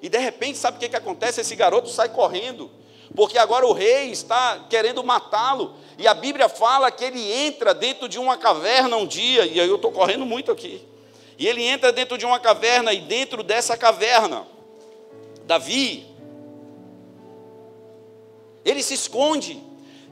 [0.00, 1.40] E de repente, sabe o que, que acontece?
[1.40, 2.70] Esse garoto sai correndo,
[3.14, 5.74] porque agora o rei está querendo matá-lo.
[5.98, 9.76] E a Bíblia fala que ele entra dentro de uma caverna um dia, e eu
[9.76, 10.82] estou correndo muito aqui.
[11.38, 14.46] E ele entra dentro de uma caverna, e dentro dessa caverna,
[15.46, 16.06] Davi,
[18.66, 19.62] ele se esconde.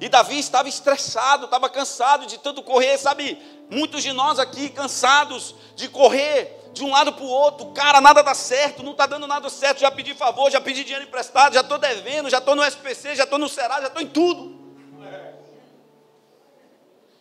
[0.00, 3.38] E Davi estava estressado, estava cansado de tanto correr, sabe?
[3.68, 8.20] Muitos de nós aqui cansados de correr de um lado para o outro, cara, nada
[8.20, 11.60] dá certo, não está dando nada certo, já pedi favor, já pedi dinheiro emprestado, já
[11.60, 14.54] estou devendo, já estou no SPC, já estou no Serasa, já estou em tudo.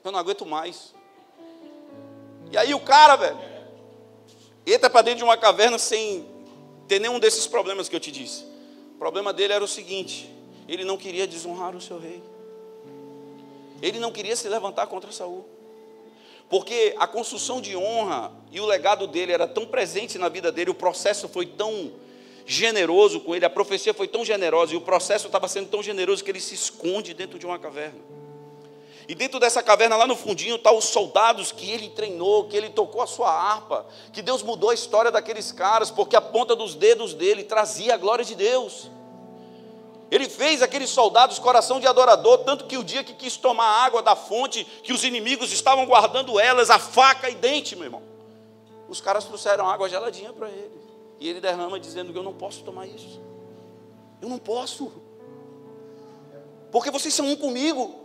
[0.03, 0.93] Eu não aguento mais.
[2.51, 3.39] E aí o cara, velho,
[4.65, 6.27] entra para dentro de uma caverna sem
[6.87, 8.43] ter nenhum desses problemas que eu te disse.
[8.95, 10.29] O problema dele era o seguinte:
[10.67, 12.21] ele não queria desonrar o seu rei.
[13.81, 15.45] Ele não queria se levantar contra Saul.
[16.49, 20.69] Porque a construção de honra e o legado dele era tão presente na vida dele,
[20.69, 21.91] o processo foi tão
[22.45, 26.23] generoso com ele, a profecia foi tão generosa e o processo estava sendo tão generoso
[26.23, 27.99] que ele se esconde dentro de uma caverna.
[29.07, 32.55] E dentro dessa caverna, lá no fundinho, estão tá os soldados que ele treinou, que
[32.55, 36.55] ele tocou a sua harpa, que Deus mudou a história daqueles caras, porque a ponta
[36.55, 38.89] dos dedos dele trazia a glória de Deus.
[40.13, 43.99] Ele fez aqueles soldados coração de adorador, tanto que o dia que quis tomar água
[43.99, 48.03] da fonte, que os inimigos estavam guardando elas, a faca e dente, meu irmão.
[48.87, 50.79] Os caras trouxeram água geladinha para ele.
[51.19, 53.19] E ele derrama dizendo: Eu não posso tomar isso.
[54.21, 54.91] Eu não posso.
[56.71, 57.95] Porque vocês são um comigo.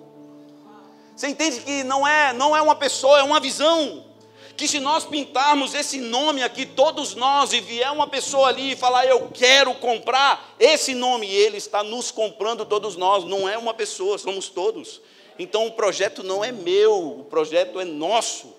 [1.14, 4.06] Você entende que não é, não é uma pessoa, é uma visão
[4.58, 8.76] que se nós pintarmos esse nome aqui, todos nós, e vier uma pessoa ali e
[8.76, 13.72] falar, eu quero comprar esse nome, ele está nos comprando todos nós, não é uma
[13.72, 15.00] pessoa, somos todos.
[15.38, 18.52] Então o projeto não é meu, o projeto é nosso.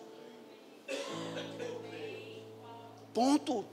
[3.13, 3.65] Ponto.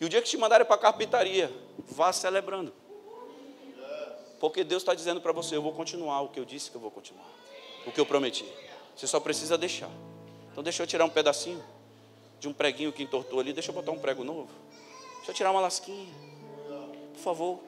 [0.00, 2.72] E o dia que te mandarem para a carpintaria, vá celebrando.
[4.38, 6.80] Porque Deus está dizendo para você: eu vou continuar o que eu disse que eu
[6.80, 7.37] vou continuar
[7.88, 8.44] o que eu prometi.
[8.94, 9.90] Você só precisa deixar.
[10.52, 11.62] Então deixa eu tirar um pedacinho
[12.38, 14.50] de um preguinho que entortou ali, deixa eu botar um prego novo.
[15.16, 16.12] Deixa eu tirar uma lasquinha.
[17.14, 17.60] Por favor.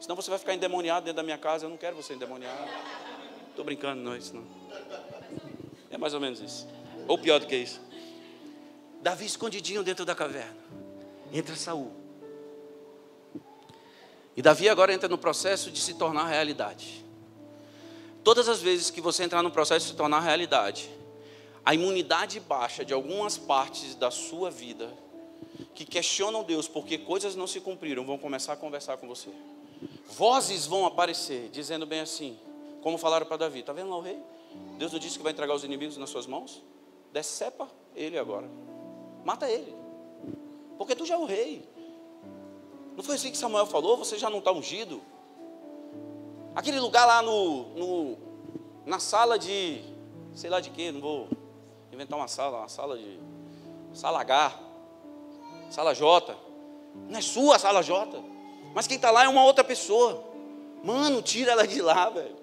[0.00, 1.64] Senão você vai ficar endemoniado dentro da minha casa.
[1.64, 2.68] Eu não quero você endemoniado.
[3.50, 4.44] Estou brincando, não é isso não.
[5.90, 6.66] É mais ou menos isso.
[7.06, 7.80] Ou pior do que isso.
[9.00, 10.56] Davi escondidinho dentro da caverna.
[11.32, 11.92] Entra Saul.
[14.36, 17.04] E Davi agora entra no processo de se tornar realidade.
[18.24, 20.88] Todas as vezes que você entrar no processo se tornar realidade,
[21.64, 24.92] a imunidade baixa de algumas partes da sua vida
[25.74, 29.30] que questionam Deus porque coisas não se cumpriram, vão começar a conversar com você.
[30.16, 32.38] Vozes vão aparecer dizendo bem assim,
[32.82, 34.18] como falaram para Davi: Está vendo lá o rei?
[34.78, 36.62] Deus não disse que vai entregar os inimigos nas suas mãos?
[37.12, 38.48] Decepa ele agora,
[39.24, 39.74] mata ele,
[40.78, 41.68] porque tu já é o rei.
[42.96, 43.96] Não foi assim que Samuel falou?
[43.96, 45.00] Você já não está ungido?
[46.54, 48.18] Aquele lugar lá no, no,
[48.84, 49.82] na sala de,
[50.34, 51.28] sei lá de quê, não vou
[51.90, 53.18] inventar uma sala, uma sala de,
[53.94, 54.58] sala H,
[55.70, 56.36] sala J.
[57.08, 58.22] Não é sua a sala J,
[58.74, 60.22] mas quem está lá é uma outra pessoa.
[60.84, 62.36] Mano, tira ela de lá, velho.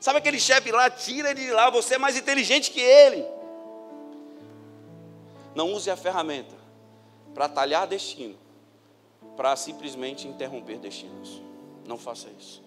[0.00, 3.24] Sabe aquele chefe lá, tira ele de lá, você é mais inteligente que ele.
[5.54, 6.56] Não use a ferramenta
[7.32, 8.36] para talhar destino,
[9.36, 11.40] para simplesmente interromper destinos.
[11.86, 12.62] Não faça isso.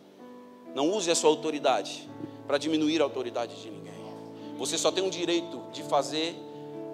[0.76, 2.08] Não use a sua autoridade
[2.46, 3.94] para diminuir a autoridade de ninguém.
[4.58, 6.36] Você só tem um direito de fazer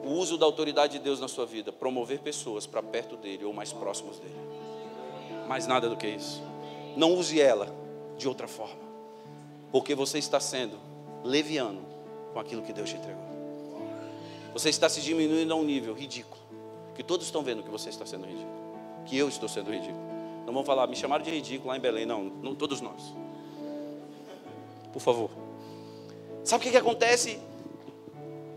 [0.06, 3.52] o uso da autoridade de Deus na sua vida, promover pessoas para perto dele ou
[3.52, 4.36] mais próximos dele.
[5.48, 6.44] Mais nada do que isso.
[6.96, 7.74] Não use ela
[8.20, 8.80] de outra forma,
[9.72, 10.78] porque você está sendo
[11.24, 11.82] leviano
[12.34, 13.24] com aquilo que Deus te entregou.
[14.54, 16.42] Você está se diminuindo a um nível ridículo,
[16.94, 18.52] que todos estão vendo que você está sendo ridículo,
[19.08, 20.12] que eu estou sendo ridículo.
[20.46, 23.14] Não vão falar, me chamaram de ridículo lá em Belém, não, não todos nós
[24.92, 25.30] por favor.
[26.44, 27.40] Sabe o que, que acontece?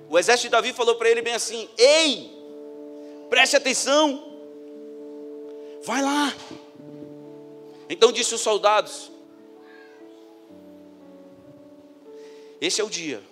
[0.08, 2.30] O exército de Davi falou para ele bem assim: Ei,
[3.28, 4.22] preste atenção,
[5.84, 6.34] vai lá.
[7.88, 9.10] Então disse os soldados:
[12.60, 13.22] Esse é o dia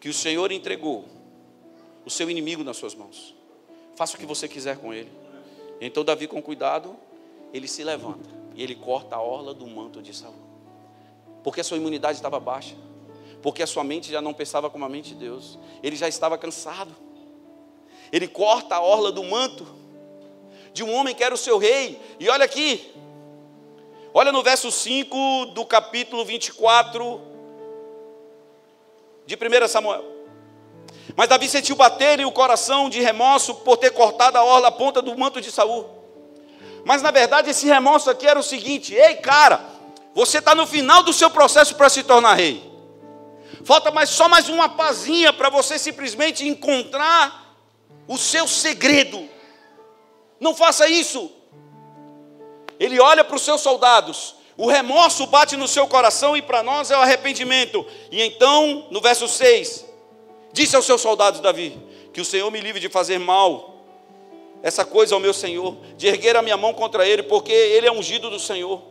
[0.00, 1.04] que o Senhor entregou
[2.04, 3.34] o seu inimigo nas suas mãos.
[3.96, 5.10] Faça o que você quiser com ele.
[5.80, 6.96] Então Davi, com cuidado,
[7.52, 10.47] ele se levanta e ele corta a orla do manto de Saul
[11.42, 12.74] porque a sua imunidade estava baixa,
[13.42, 16.36] porque a sua mente já não pensava como a mente de Deus, ele já estava
[16.36, 16.94] cansado.
[18.10, 19.66] Ele corta a orla do manto
[20.72, 22.92] de um homem que era o seu rei, e olha aqui,
[24.14, 27.20] olha no verso 5 do capítulo 24
[29.26, 30.04] de 1 Samuel.
[31.16, 35.02] Mas Davi sentiu bater o coração de remorso por ter cortado a orla, a ponta
[35.02, 35.86] do manto de Saul.
[36.84, 39.60] Mas na verdade esse remorso aqui era o seguinte: ei cara,
[40.18, 42.60] você está no final do seu processo para se tornar rei.
[43.64, 47.56] Falta mais, só mais uma pazinha para você simplesmente encontrar
[48.08, 49.28] o seu segredo.
[50.40, 51.30] Não faça isso.
[52.80, 56.90] Ele olha para os seus soldados, o remorso bate no seu coração e para nós
[56.90, 57.86] é o arrependimento.
[58.10, 59.86] E então, no verso 6,
[60.52, 61.80] disse aos seus soldados Davi:
[62.12, 63.84] Que o Senhor me livre de fazer mal
[64.64, 67.92] essa coisa ao meu Senhor, de erguer a minha mão contra ele, porque ele é
[67.92, 68.87] ungido do Senhor.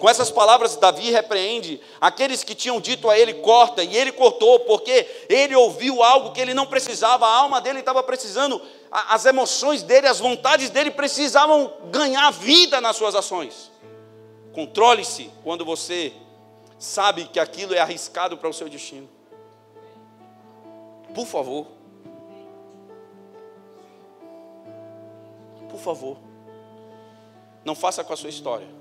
[0.00, 4.60] Com essas palavras, Davi repreende aqueles que tinham dito a ele: corta, e ele cortou,
[4.60, 9.82] porque ele ouviu algo que ele não precisava, a alma dele estava precisando, as emoções
[9.82, 13.70] dele, as vontades dele precisavam ganhar vida nas suas ações.
[14.54, 16.14] Controle-se quando você
[16.78, 19.08] sabe que aquilo é arriscado para o seu destino.
[21.14, 21.66] Por favor.
[25.68, 26.16] Por favor.
[27.66, 28.79] Não faça com a sua história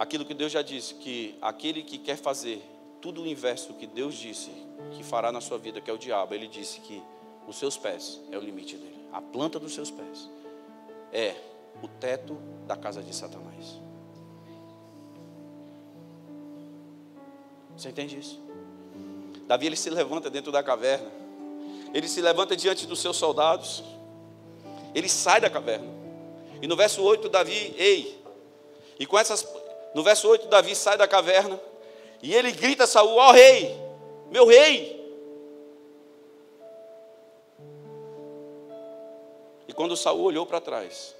[0.00, 2.62] aquilo que Deus já disse, que aquele que quer fazer
[3.02, 4.50] tudo o inverso que Deus disse
[4.92, 7.02] que fará na sua vida, que é o diabo, ele disse que
[7.46, 10.26] os seus pés é o limite dele, a planta dos seus pés
[11.12, 11.34] é
[11.82, 13.78] o teto da casa de Satanás.
[17.76, 18.40] Você entende isso?
[19.46, 21.10] Davi ele se levanta dentro da caverna,
[21.92, 23.84] ele se levanta diante dos seus soldados,
[24.94, 25.92] ele sai da caverna,
[26.62, 28.18] e no verso 8, Davi, ei,
[28.98, 29.59] e com essas
[29.94, 31.60] no verso 8, Davi sai da caverna
[32.22, 33.76] e ele grita a Saul: Ó oh, rei,
[34.30, 34.98] meu rei.
[39.66, 41.14] E quando Saul olhou para trás,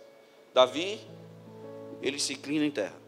[0.55, 1.01] Davi,
[2.01, 2.99] ele se inclina em terra.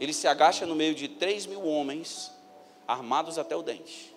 [0.00, 2.30] Ele se agacha no meio de três mil homens,
[2.86, 4.14] armados até o dente.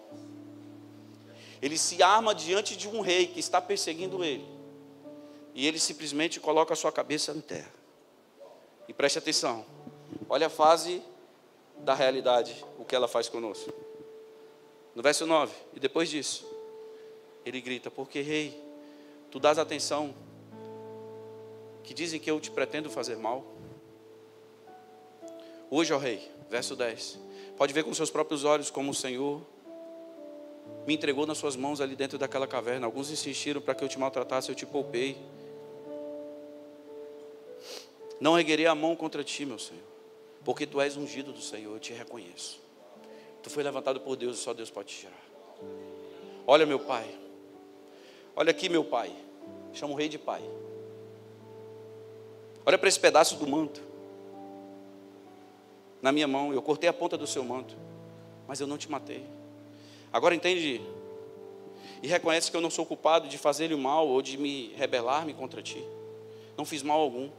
[1.61, 4.56] Ele se arma diante de um rei que está perseguindo ele
[5.57, 7.73] e ele simplesmente coloca a sua cabeça em terra.
[8.87, 9.65] E preste atenção,
[10.29, 11.01] olha a fase
[11.79, 13.73] da realidade, o que ela faz conosco.
[14.93, 16.47] No verso 9, e depois disso,
[17.43, 18.55] ele grita: Porque, rei,
[19.31, 20.13] tu dás atenção,
[21.83, 23.43] que dizem que eu te pretendo fazer mal.
[25.71, 27.17] Hoje, ó rei, verso 10,
[27.57, 29.41] pode ver com seus próprios olhos como o Senhor
[30.85, 32.85] me entregou nas suas mãos ali dentro daquela caverna.
[32.85, 35.17] Alguns insistiram para que eu te maltratasse, eu te poupei.
[38.19, 39.83] Não erguerei a mão contra ti, meu Senhor,
[40.43, 42.59] porque tu és ungido do Senhor, eu te reconheço.
[43.43, 45.25] Tu foi levantado por Deus e só Deus pode te tirar.
[46.45, 47.07] Olha, meu pai,
[48.35, 49.13] olha aqui, meu pai,
[49.73, 50.41] chama o rei de pai.
[52.65, 53.81] Olha para esse pedaço do manto,
[56.01, 57.75] na minha mão, eu cortei a ponta do seu manto,
[58.47, 59.25] mas eu não te matei.
[60.11, 60.81] Agora entende
[62.01, 65.61] e reconhece que eu não sou culpado de fazer-lhe mal ou de me rebelar-me contra
[65.61, 65.83] ti.
[66.55, 67.29] Não fiz mal algum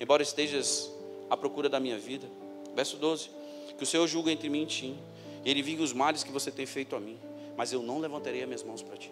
[0.00, 0.90] embora estejas
[1.28, 2.28] à procura da minha vida.
[2.74, 3.30] Verso 12:
[3.76, 4.96] Que o Senhor julgue entre mim e ti,
[5.44, 7.18] e ele vingue os males que você tem feito a mim,
[7.56, 9.10] mas eu não levantarei as minhas mãos para ti.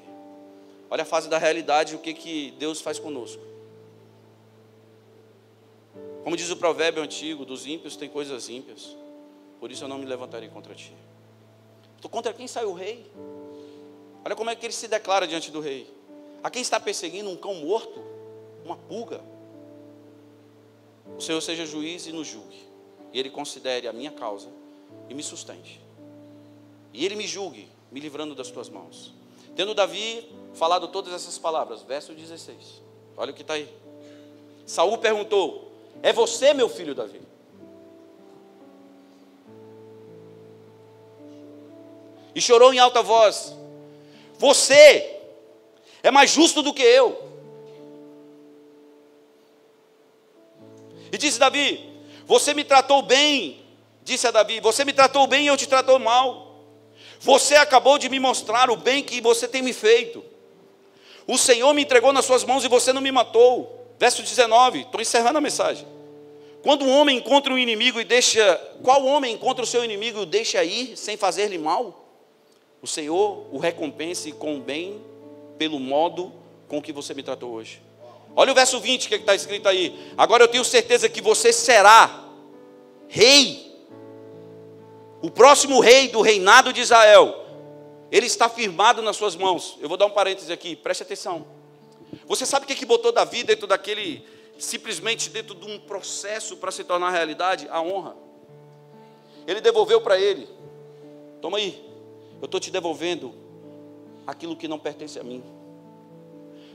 [0.91, 3.43] Olha a fase da realidade, o que, que Deus faz conosco.
[6.23, 8.97] Como diz o provérbio antigo, dos ímpios tem coisas ímpias,
[9.61, 10.93] por isso eu não me levantarei contra ti.
[11.99, 13.11] Então, contra quem sai o rei?
[14.25, 15.87] Olha como é que ele se declara diante do rei.
[16.43, 18.03] A quem está perseguindo um cão morto,
[18.65, 19.21] uma pulga,
[21.17, 22.65] o Senhor seja juiz e nos julgue.
[23.13, 24.49] E Ele considere a minha causa
[25.09, 25.81] e me sustente.
[26.93, 29.13] E Ele me julgue, me livrando das tuas mãos.
[29.55, 32.83] Tendo Davi falado todas essas palavras, verso 16.
[33.17, 33.69] Olha o que está aí.
[34.67, 35.73] Saul perguntou:
[36.03, 37.21] É você, meu filho Davi?
[42.35, 43.57] E chorou em alta voz:
[44.39, 45.21] Você
[46.03, 47.34] é mais justo do que eu.
[51.15, 51.81] E disse Davi:
[52.27, 53.63] Você me tratou bem,
[54.03, 56.57] disse a Davi: Você me tratou bem e eu te tratou mal.
[57.21, 60.25] Você acabou de me mostrar o bem que você tem me feito.
[61.25, 63.95] O Senhor me entregou nas suas mãos e você não me matou.
[63.97, 65.87] Verso 19, estou encerrando a mensagem.
[66.65, 68.57] Quando um homem encontra um inimigo e deixa.
[68.83, 72.09] Qual homem encontra o seu inimigo e o deixa ir sem fazer-lhe mal?
[72.83, 75.01] O Senhor o recompense com o bem
[75.57, 76.33] pelo modo
[76.67, 77.81] com que você me tratou hoje.
[78.37, 80.13] Olha o verso 20 que está escrito aí.
[80.17, 82.25] Agora eu tenho certeza que você será
[83.09, 83.73] rei.
[85.23, 87.43] O próximo rei do reinado de Israel.
[88.11, 89.79] Ele está firmado nas suas mãos.
[89.81, 91.47] Eu vou dar um parêntese aqui, preste atenção.
[92.27, 94.25] Você sabe o que, que botou Davi dentro daquele,
[94.59, 97.69] simplesmente dentro de um processo para se tornar realidade?
[97.71, 98.17] A honra.
[99.47, 100.49] Ele devolveu para ele.
[101.41, 101.85] Toma aí,
[102.41, 103.35] eu estou te devolvendo
[104.27, 105.43] aquilo que não pertence a mim.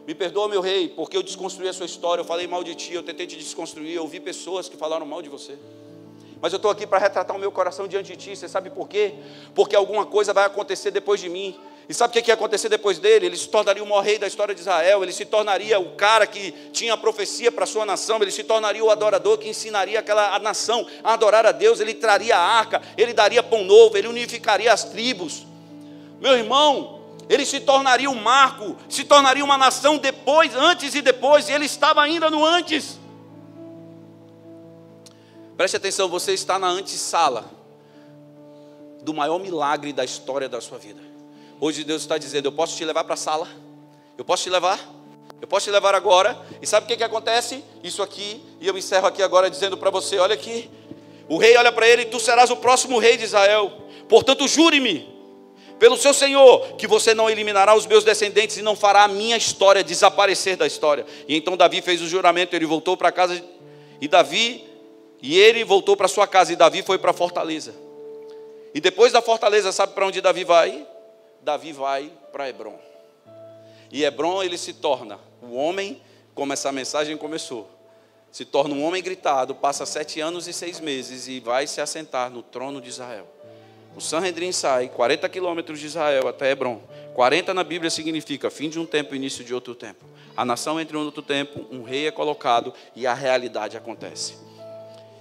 [0.10, 2.96] Me perdoa, meu rei, porque eu desconstruí a sua história, eu falei mal de ti,
[2.96, 5.56] eu tentei te desconstruir, eu ouvi pessoas que falaram mal de você.
[6.42, 8.36] Mas eu estou aqui para retratar o meu coração diante de ti.
[8.36, 9.14] Você sabe por quê?
[9.54, 11.56] Porque alguma coisa vai acontecer depois de mim.
[11.88, 13.28] E sabe o que ia acontecer depois dele?
[13.28, 16.26] Ele se tornaria o maior rei da história de Israel, ele se tornaria o cara
[16.26, 20.00] que tinha a profecia para a sua nação, ele se tornaria o adorador que ensinaria
[20.00, 23.96] aquela a nação a adorar a Deus, ele traria a arca, ele daria pão novo,
[23.96, 25.46] ele unificaria as tribos.
[26.20, 26.99] Meu irmão,
[27.30, 31.66] ele se tornaria um marco, se tornaria uma nação depois, antes e depois, e ele
[31.66, 33.00] estava ainda no antes.
[35.56, 37.46] Preste atenção, você está na antessala
[39.04, 41.02] do maior milagre da história da sua vida.
[41.62, 43.48] Hoje Deus está dizendo: Eu posso te levar para a sala,
[44.18, 44.80] eu posso te levar,
[45.40, 46.36] eu posso te levar agora.
[46.60, 47.64] E sabe o que, que acontece?
[47.84, 50.68] Isso aqui, e eu encerro aqui agora dizendo para você: Olha aqui,
[51.28, 53.72] o rei olha para ele: Tu serás o próximo rei de Israel.
[54.08, 55.19] Portanto, jure-me
[55.80, 59.38] pelo seu Senhor, que você não eliminará os meus descendentes e não fará a minha
[59.38, 61.06] história desaparecer da história.
[61.28, 63.42] E então Davi fez o juramento, ele voltou para casa
[64.02, 64.68] e Davi
[65.22, 67.74] e ele voltou para sua casa e Davi foi para a fortaleza.
[68.74, 70.86] E depois da fortaleza, sabe para onde Davi vai?
[71.42, 72.78] Davi vai para Hebron.
[73.92, 76.02] E Hebron ele se torna o homem,
[76.36, 77.70] como essa mensagem começou,
[78.32, 82.30] se torna um homem gritado, passa sete anos e seis meses e vai se assentar
[82.30, 83.39] no trono de Israel.
[83.96, 86.82] O Sanhedrin sai 40 quilômetros de Israel até Hebron.
[87.14, 90.06] 40 na Bíblia significa fim de um tempo, início de outro tempo.
[90.38, 94.38] A nação entra em outro tempo, um rei é colocado e a realidade acontece.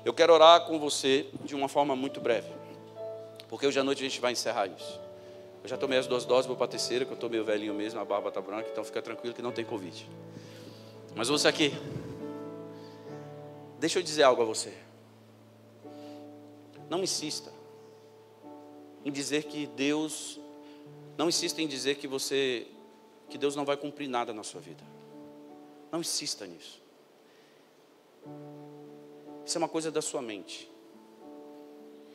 [0.04, 2.52] Eu quero orar com você de uma forma muito breve,
[3.48, 5.00] porque hoje à noite a gente vai encerrar isso.
[5.62, 7.74] Eu já tomei as duas doses, vou para a terceira, que eu estou meio velhinho
[7.74, 10.08] mesmo, a barba está branca, então fica tranquilo que não tem Covid.
[11.16, 11.74] Mas você aqui,
[13.80, 14.72] deixa eu dizer algo a você.
[16.88, 17.57] Não insista
[19.04, 20.38] em dizer que Deus,
[21.16, 22.66] não insista em dizer que você,
[23.28, 24.82] que Deus não vai cumprir nada na sua vida.
[25.90, 26.82] Não insista nisso.
[29.44, 30.70] Isso é uma coisa da sua mente.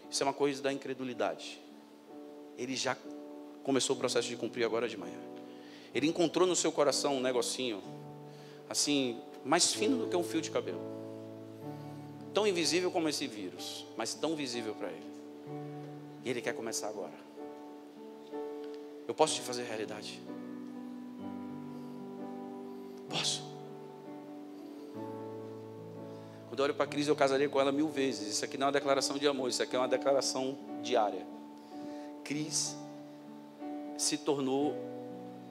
[0.10, 1.60] Isso é uma coisa da incredulidade.
[2.57, 2.95] Ele já
[3.64, 5.18] começou o processo de cumprir agora de manhã.
[5.93, 7.81] Ele encontrou no seu coração um negocinho,
[8.69, 10.81] assim, mais fino do que um fio de cabelo.
[12.34, 15.12] Tão invisível como esse vírus, mas tão visível para ele.
[16.23, 17.13] E ele quer começar agora.
[19.07, 20.21] Eu posso te fazer realidade?
[23.09, 23.43] Posso.
[26.47, 28.27] Quando eu olho para a crise, eu casaria com ela mil vezes.
[28.27, 31.25] Isso aqui não é uma declaração de amor, isso aqui é uma declaração diária.
[32.23, 32.77] Cris
[33.97, 34.75] se tornou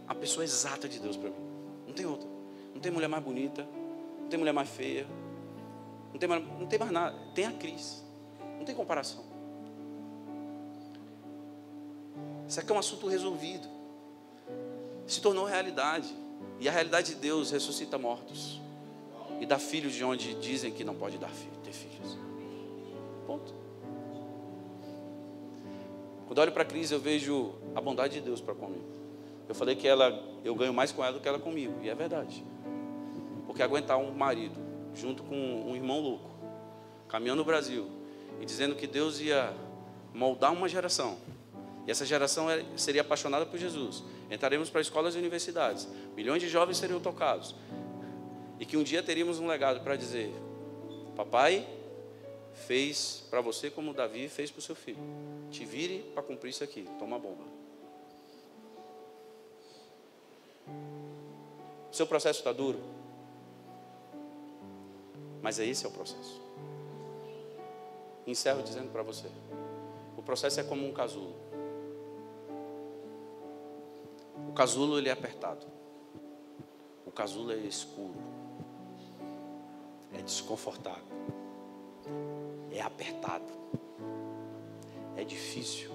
[0.09, 1.37] a pessoa exata de Deus para mim.
[1.87, 2.29] Não tem outra.
[2.75, 3.67] Não tem mulher mais bonita,
[4.21, 5.07] não tem mulher mais feia,
[6.13, 7.17] não tem mais, não tem mais nada.
[7.35, 8.03] Tem a Cris.
[8.59, 9.32] Não tem comparação.
[12.53, 13.67] Isso aqui é um assunto resolvido.
[15.07, 16.15] Se tornou realidade.
[16.61, 18.61] E a realidade de Deus ressuscita mortos.
[19.41, 22.19] E dá filhos de onde dizem que não pode dar filho, ter filhos.
[23.27, 23.55] Ponto.
[26.27, 28.85] Quando olho para a crise, eu vejo a bondade de Deus para comigo.
[29.49, 31.95] Eu falei que ela, eu ganho mais com ela do que ela comigo, e é
[31.95, 32.45] verdade.
[33.47, 34.61] Porque aguentar um marido
[34.95, 36.29] junto com um irmão louco,
[37.09, 37.89] caminhando no Brasil
[38.43, 39.57] e dizendo que Deus ia
[40.13, 41.17] moldar uma geração.
[41.87, 44.05] E essa geração é, seria apaixonada por Jesus.
[44.31, 45.89] Entraremos para escolas e universidades.
[46.17, 47.55] Milhões de jovens seriam tocados.
[48.61, 50.33] E que um dia teríamos um legado para dizer:
[51.17, 51.67] Papai,
[52.53, 54.99] fez para você como Davi fez para o seu filho.
[55.51, 56.89] Te vire para cumprir isso aqui.
[56.99, 57.45] Toma a bomba.
[61.91, 62.81] O seu processo está duro.
[65.43, 66.41] Mas é esse é o processo.
[68.27, 69.27] Encerro dizendo para você:
[70.17, 71.35] o processo é como um casulo.
[74.49, 75.67] O casulo ele é apertado.
[77.07, 78.15] O casulo é escuro.
[80.13, 81.13] É desconfortável
[82.73, 83.53] é apertado,
[85.17, 85.91] é difícil.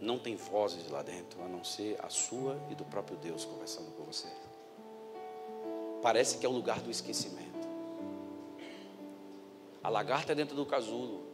[0.00, 3.90] Não tem vozes lá dentro, a não ser a sua e do próprio Deus conversando
[3.96, 4.28] com você.
[6.02, 7.66] Parece que é o lugar do esquecimento.
[9.82, 11.24] A lagarta é dentro do casulo.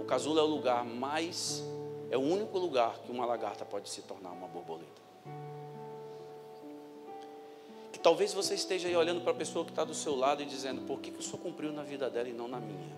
[0.00, 1.62] O casulo é o lugar mais,
[2.10, 5.06] é o único lugar que uma lagarta pode se tornar uma borboleta.
[8.06, 10.82] Talvez você esteja aí olhando para a pessoa que está do seu lado e dizendo:
[10.82, 12.96] por que, que o senhor cumpriu na vida dela e não na minha?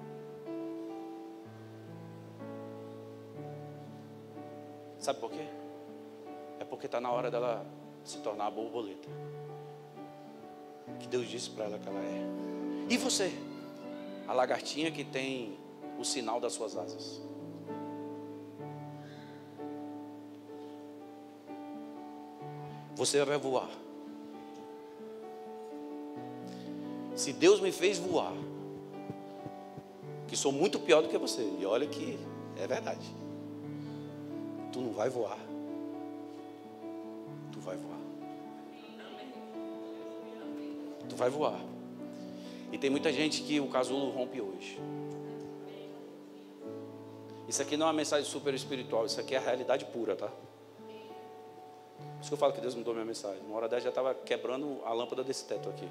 [4.99, 5.47] Sabe por quê?
[6.61, 7.65] É porque está na hora dela
[8.05, 9.09] se tornar a borboleta.
[11.01, 12.27] Que Deus disse para ela que ela é.
[12.91, 13.33] E você?
[14.27, 15.59] A lagartinha que tem
[15.99, 17.23] o sinal das suas asas.
[22.99, 23.71] Você vai voar.
[27.15, 28.35] Se Deus me fez voar,
[30.27, 31.49] que sou muito pior do que você.
[31.61, 32.19] E olha que
[32.57, 33.07] é verdade.
[34.73, 35.39] Tu não vai voar.
[37.53, 38.01] Tu vai voar.
[41.09, 41.61] Tu vai voar.
[42.73, 44.77] E tem muita gente que o casulo rompe hoje.
[47.47, 50.33] Isso aqui não é uma mensagem super espiritual, isso aqui é a realidade pura, tá?
[52.19, 53.41] Por isso que eu falo que Deus mudou minha mensagem.
[53.47, 55.89] Uma hora dessa já estava quebrando a lâmpada desse teto aqui.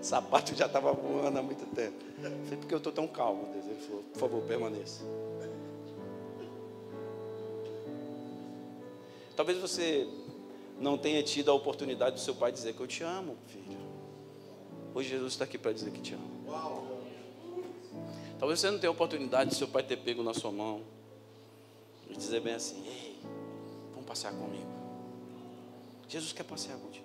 [0.02, 2.02] sapato já estava voando há muito tempo.
[2.50, 3.66] Eu porque eu estou tão calmo, Deus.
[3.66, 5.04] Ele falou, por favor, permaneça.
[9.36, 10.08] Talvez você
[10.80, 13.76] não tenha tido a oportunidade do seu pai dizer que eu te amo, filho.
[14.94, 16.96] Hoje Jesus está aqui para dizer que te ama.
[18.38, 20.82] Talvez você não tenha a oportunidade de seu pai ter pego na sua mão
[22.08, 23.18] e dizer bem assim: Ei,
[24.16, 24.66] passear comigo.
[26.08, 27.04] Jesus quer passear contigo.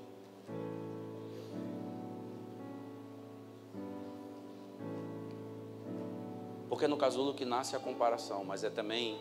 [6.69, 9.19] Porque no casulo que nasce a comparação, mas é também,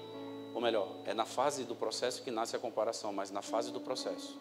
[0.54, 3.80] ou melhor, é na fase do processo que nasce a comparação, mas na fase do
[3.80, 4.40] processo.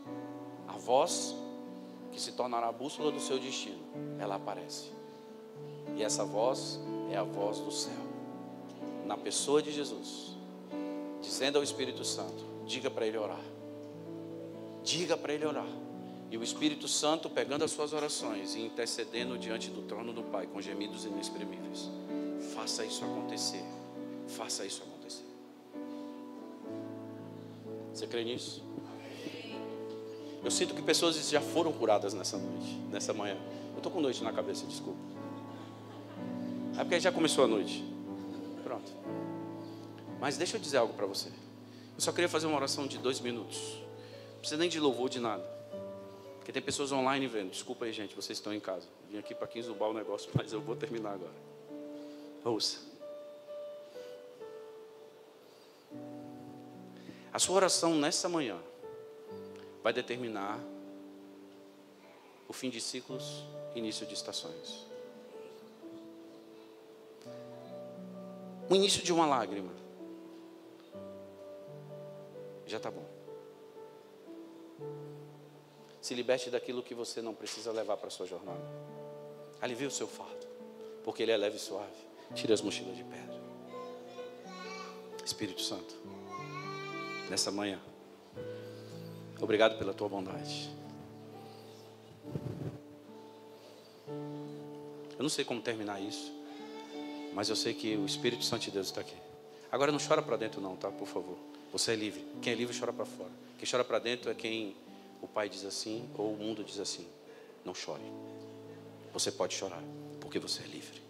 [0.67, 1.35] A voz
[2.11, 3.83] que se tornará a bússola do seu destino,
[4.19, 4.91] ela aparece.
[5.95, 6.79] E essa voz
[7.11, 8.03] é a voz do céu,
[9.05, 10.35] na pessoa de Jesus,
[11.19, 13.41] dizendo ao Espírito Santo: diga para ele orar,
[14.83, 15.67] diga para ele orar.
[16.29, 20.45] E o Espírito Santo pegando as suas orações e intercedendo diante do trono do Pai
[20.45, 21.89] com gemidos inexprimíveis.
[22.53, 23.63] Faça isso acontecer.
[24.27, 25.25] Faça isso acontecer.
[27.91, 28.63] Você crê nisso?
[30.43, 33.35] Eu sinto que pessoas já foram curadas nessa noite, nessa manhã.
[33.71, 34.99] Eu estou com noite na cabeça, desculpa.
[36.77, 37.83] É porque já começou a noite.
[38.63, 38.91] Pronto.
[40.19, 41.29] Mas deixa eu dizer algo para você.
[41.99, 43.57] Eu só queria fazer uma oração de dois minutos.
[44.31, 45.43] Não precisa nem de louvor de nada.
[46.37, 47.49] Porque tem pessoas online vendo.
[47.49, 48.87] Desculpa aí, gente, vocês estão em casa.
[49.09, 51.33] Vim aqui para quinzubar o negócio, mas eu vou terminar agora.
[52.45, 52.77] Ouça.
[57.33, 58.57] A sua oração nessa manhã
[59.83, 60.57] vai determinar
[62.47, 63.43] o fim de ciclos,
[63.75, 64.85] início de estações.
[68.69, 69.88] O início de uma lágrima.
[72.69, 73.03] Já está bom.
[75.99, 78.61] Se liberte daquilo que você não precisa levar para a sua jornada.
[79.59, 80.47] Alivie o seu fardo,
[81.03, 81.91] porque ele é leve e suave.
[82.35, 83.39] Tire as mochilas de pedra.
[85.25, 85.95] Espírito Santo,
[87.29, 87.79] nessa manhã,
[89.41, 90.69] obrigado pela tua bondade.
[95.17, 96.31] Eu não sei como terminar isso,
[97.33, 99.17] mas eu sei que o Espírito Santo de Deus está aqui.
[99.71, 100.91] Agora não chora para dentro, não, tá?
[100.91, 101.37] Por favor.
[101.71, 102.25] Você é livre.
[102.41, 103.31] Quem é livre chora para fora.
[103.57, 104.75] Quem chora para dentro é quem
[105.21, 107.07] o pai diz assim ou o mundo diz assim.
[107.63, 108.03] Não chore.
[109.13, 109.83] Você pode chorar,
[110.19, 111.01] porque você é livre.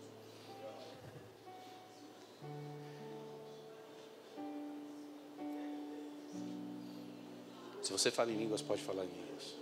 [7.81, 9.56] Se você fala em línguas, pode falar em línguas.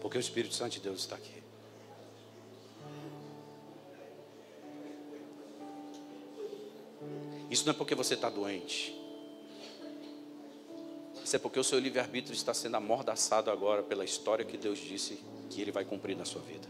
[0.00, 1.42] Porque o Espírito Santo de Deus está aqui.
[7.50, 8.97] Isso não é porque você está doente.
[11.28, 15.22] Isso é porque o seu livre-arbítrio está sendo amordaçado agora pela história que Deus disse
[15.50, 16.66] que Ele vai cumprir na sua vida.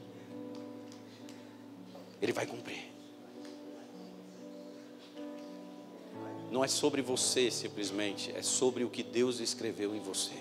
[2.21, 2.91] Ele vai cumprir.
[6.51, 10.35] Não é sobre você simplesmente, é sobre o que Deus escreveu em você.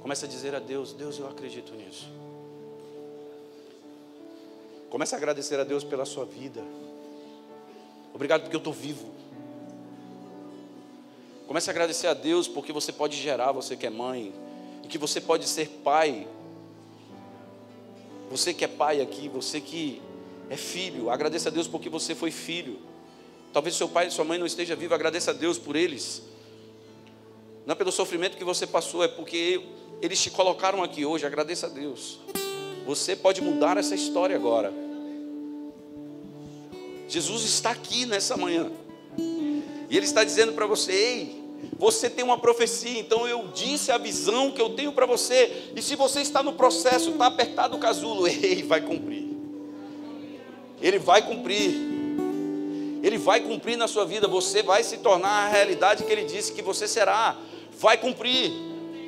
[0.00, 2.29] Comece a dizer a Deus: Deus, eu acredito nisso.
[5.00, 6.62] Comece a agradecer a Deus pela sua vida.
[8.12, 9.10] Obrigado porque eu estou vivo.
[11.46, 14.30] Comece a agradecer a Deus porque você pode gerar, você que é mãe,
[14.84, 16.28] e que você pode ser pai.
[18.30, 20.02] Você que é pai aqui, você que
[20.50, 22.78] é filho, agradeça a Deus porque você foi filho.
[23.54, 26.22] Talvez seu pai e sua mãe não estejam vivos, agradeça a Deus por eles.
[27.64, 29.64] Não é pelo sofrimento que você passou, é porque
[30.02, 32.20] eles te colocaram aqui hoje, agradeça a Deus.
[32.84, 34.89] Você pode mudar essa história agora.
[37.10, 38.70] Jesus está aqui nessa manhã.
[39.18, 41.40] E Ele está dizendo para você: ei,
[41.76, 45.70] você tem uma profecia, então eu disse a visão que eu tenho para você.
[45.74, 49.28] E se você está no processo, está apertado o casulo, ei, vai cumprir.
[50.80, 51.74] Ele vai cumprir.
[53.02, 54.28] Ele vai cumprir na sua vida.
[54.28, 57.36] Você vai se tornar a realidade que Ele disse que você será.
[57.78, 58.52] Vai cumprir.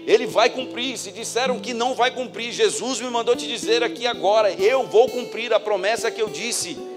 [0.07, 0.99] Ele vai cumprir.
[0.99, 5.09] Se disseram que não vai cumprir, Jesus me mandou te dizer aqui agora: eu vou
[5.09, 6.92] cumprir a promessa que eu disse.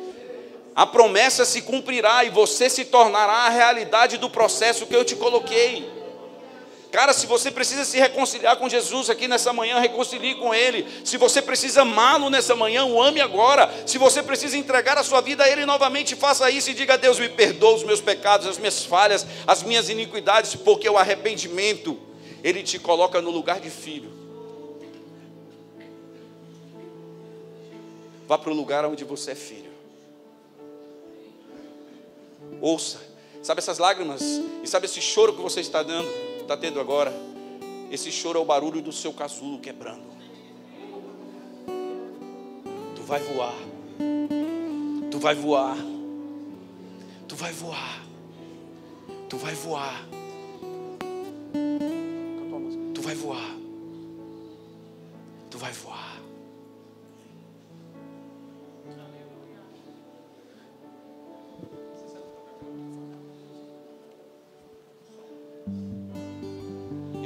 [0.75, 5.15] A promessa se cumprirá e você se tornará a realidade do processo que eu te
[5.15, 5.89] coloquei.
[6.91, 10.85] Cara, se você precisa se reconciliar com Jesus aqui nessa manhã, reconcilie com Ele.
[11.03, 13.69] Se você precisa amá-lo nessa manhã, o ame agora.
[13.85, 16.97] Se você precisa entregar a sua vida a Ele novamente, faça isso e diga a
[16.97, 21.99] Deus: me perdoa os meus pecados, as minhas falhas, as minhas iniquidades, porque o arrependimento,
[22.41, 24.11] Ele te coloca no lugar de filho.
[28.27, 29.74] Vá para o lugar onde você é filho.
[32.61, 32.99] Ouça.
[33.41, 34.21] Sabe essas lágrimas?
[34.63, 36.09] E sabe esse choro que você está dando,
[36.41, 37.13] está tendo agora?
[37.91, 40.03] Esse choro é o barulho do seu casulo quebrando.
[42.95, 43.55] Tu vai voar.
[45.11, 45.77] Tu vai voar.
[47.27, 48.05] Tu vai voar.
[49.29, 50.07] Tu vai voar.
[52.93, 53.55] Tu vai voar.
[55.51, 56.14] Tu vai voar.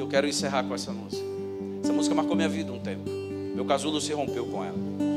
[0.10, 1.24] Quero encerrar com essa música.
[1.84, 3.10] Essa música marcou minha vida um tempo.
[3.56, 5.09] Meu casulo se rompeu com ela.